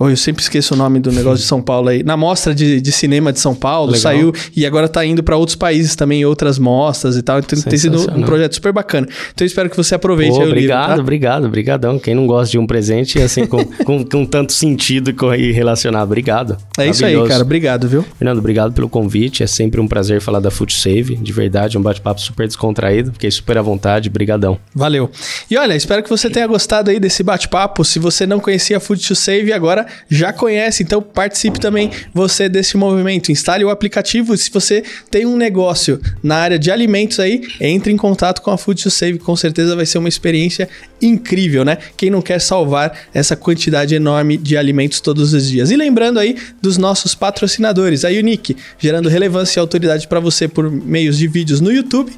Oh, 0.00 0.08
eu 0.08 0.16
sempre 0.16 0.40
esqueço 0.40 0.74
o 0.74 0.76
nome 0.76 1.00
do 1.00 1.10
negócio 1.10 1.38
de 1.38 1.48
São 1.48 1.60
Paulo 1.60 1.88
aí. 1.88 2.04
Na 2.04 2.16
mostra 2.16 2.54
de, 2.54 2.80
de 2.80 2.92
cinema 2.92 3.32
de 3.32 3.40
São 3.40 3.52
Paulo, 3.52 3.88
Legal. 3.92 4.00
saiu 4.00 4.32
e 4.54 4.64
agora 4.64 4.86
está 4.86 5.04
indo 5.04 5.24
para 5.24 5.36
outros 5.36 5.56
países 5.56 5.96
também, 5.96 6.24
outras 6.24 6.56
mostras 6.56 7.16
e 7.16 7.22
tal. 7.22 7.40
Então 7.40 7.60
tem 7.60 7.76
sido 7.76 7.98
um 8.12 8.22
projeto 8.22 8.54
super 8.54 8.72
bacana. 8.72 9.08
Então 9.08 9.44
eu 9.44 9.46
espero 9.46 9.68
que 9.68 9.76
você 9.76 9.96
aproveite 9.96 10.36
Pô, 10.36 10.44
Obrigado, 10.44 10.82
livro, 10.82 10.96
tá? 10.96 11.02
obrigado, 11.02 11.44
obrigadão. 11.46 11.98
Quem 11.98 12.14
não 12.14 12.28
gosta 12.28 12.52
de 12.52 12.58
um 12.58 12.66
presente 12.66 13.20
assim 13.20 13.44
com, 13.44 13.64
com, 13.84 14.04
com 14.04 14.24
tanto 14.24 14.52
sentido 14.52 15.12
e 15.36 15.50
relacionar, 15.50 16.04
obrigado. 16.04 16.56
É 16.78 16.86
isso 16.86 17.04
aí, 17.04 17.16
cara. 17.26 17.42
Obrigado, 17.42 17.88
viu? 17.88 18.04
Fernando, 18.16 18.38
obrigado 18.38 18.72
pelo 18.72 18.88
convite. 18.88 19.42
É 19.42 19.48
sempre 19.48 19.80
um 19.80 19.88
prazer 19.88 20.20
falar 20.20 20.38
da 20.38 20.50
Food 20.50 20.74
Save. 20.74 21.16
De 21.16 21.32
verdade, 21.32 21.76
um 21.76 21.82
bate-papo 21.82 22.20
super 22.20 22.46
descontraído. 22.46 23.12
Fiquei 23.12 23.32
super 23.32 23.58
à 23.58 23.62
vontade. 23.62 24.08
Brigadão. 24.08 24.60
Valeu. 24.72 25.10
E 25.50 25.56
olha, 25.58 25.74
espero 25.74 26.04
que 26.04 26.08
você 26.08 26.30
tenha 26.30 26.46
gostado 26.46 26.88
aí 26.88 27.00
desse 27.00 27.24
bate-papo. 27.24 27.84
Se 27.84 27.98
você 27.98 28.26
não 28.26 28.38
conhecia 28.38 28.76
a 28.76 28.80
Food 28.80 29.04
to 29.04 29.16
Save, 29.16 29.52
agora 29.52 29.87
já 30.08 30.32
conhece, 30.32 30.82
então 30.82 31.02
participe 31.02 31.58
também 31.60 31.90
você 32.12 32.48
desse 32.48 32.76
movimento. 32.76 33.30
Instale 33.30 33.64
o 33.64 33.70
aplicativo. 33.70 34.36
Se 34.36 34.50
você 34.50 34.82
tem 35.10 35.26
um 35.26 35.36
negócio 35.36 36.00
na 36.22 36.36
área 36.36 36.58
de 36.58 36.70
alimentos 36.70 37.20
aí, 37.20 37.42
entre 37.60 37.92
em 37.92 37.96
contato 37.96 38.42
com 38.42 38.50
a 38.50 38.58
Food 38.58 38.82
to 38.82 38.90
Save. 38.90 39.18
Com 39.18 39.36
certeza 39.36 39.76
vai 39.76 39.86
ser 39.86 39.98
uma 39.98 40.08
experiência 40.08 40.68
incrível, 41.00 41.64
né? 41.64 41.78
Quem 41.96 42.10
não 42.10 42.22
quer 42.22 42.40
salvar 42.40 42.96
essa 43.12 43.36
quantidade 43.36 43.94
enorme 43.94 44.36
de 44.36 44.56
alimentos 44.56 45.00
todos 45.00 45.32
os 45.32 45.48
dias. 45.48 45.70
E 45.70 45.76
lembrando 45.76 46.18
aí 46.18 46.36
dos 46.60 46.76
nossos 46.76 47.14
patrocinadores, 47.14 48.04
a 48.04 48.08
Unique, 48.08 48.56
gerando 48.78 49.08
relevância 49.08 49.58
e 49.58 49.60
autoridade 49.60 50.08
para 50.08 50.20
você 50.20 50.48
por 50.48 50.70
meios 50.70 51.18
de 51.18 51.28
vídeos 51.28 51.60
no 51.60 51.72
YouTube 51.72 52.10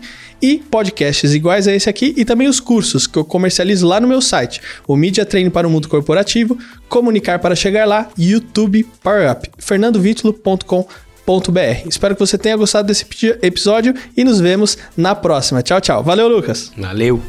e 0.42 0.58
podcasts 0.70 1.34
iguais 1.34 1.68
a 1.68 1.74
esse 1.74 1.88
aqui 1.88 2.14
e 2.16 2.24
também 2.24 2.48
os 2.48 2.60
cursos 2.60 3.06
que 3.06 3.18
eu 3.18 3.24
comercializo 3.24 3.86
lá 3.86 4.00
no 4.00 4.08
meu 4.08 4.20
site, 4.20 4.60
o 4.86 4.96
Media 4.96 5.24
Treino 5.24 5.50
para 5.50 5.66
o 5.66 5.70
Mundo 5.70 5.88
Corporativo, 5.88 6.58
Comunicar 6.88 7.38
para 7.38 7.54
Chegar 7.54 7.86
Lá 7.86 8.08
YouTube 8.18 8.86
Power 9.02 9.30
Up, 9.30 9.50
fernandovitulo.com.br. 9.58 11.88
Espero 11.88 12.14
que 12.14 12.20
você 12.20 12.36
tenha 12.36 12.56
gostado 12.56 12.88
desse 12.88 13.06
episódio 13.42 13.94
e 14.16 14.24
nos 14.24 14.40
vemos 14.40 14.76
na 14.96 15.14
próxima. 15.14 15.62
Tchau, 15.62 15.80
tchau. 15.80 16.02
Valeu, 16.02 16.28
Lucas. 16.28 16.72
Valeu. 16.76 17.22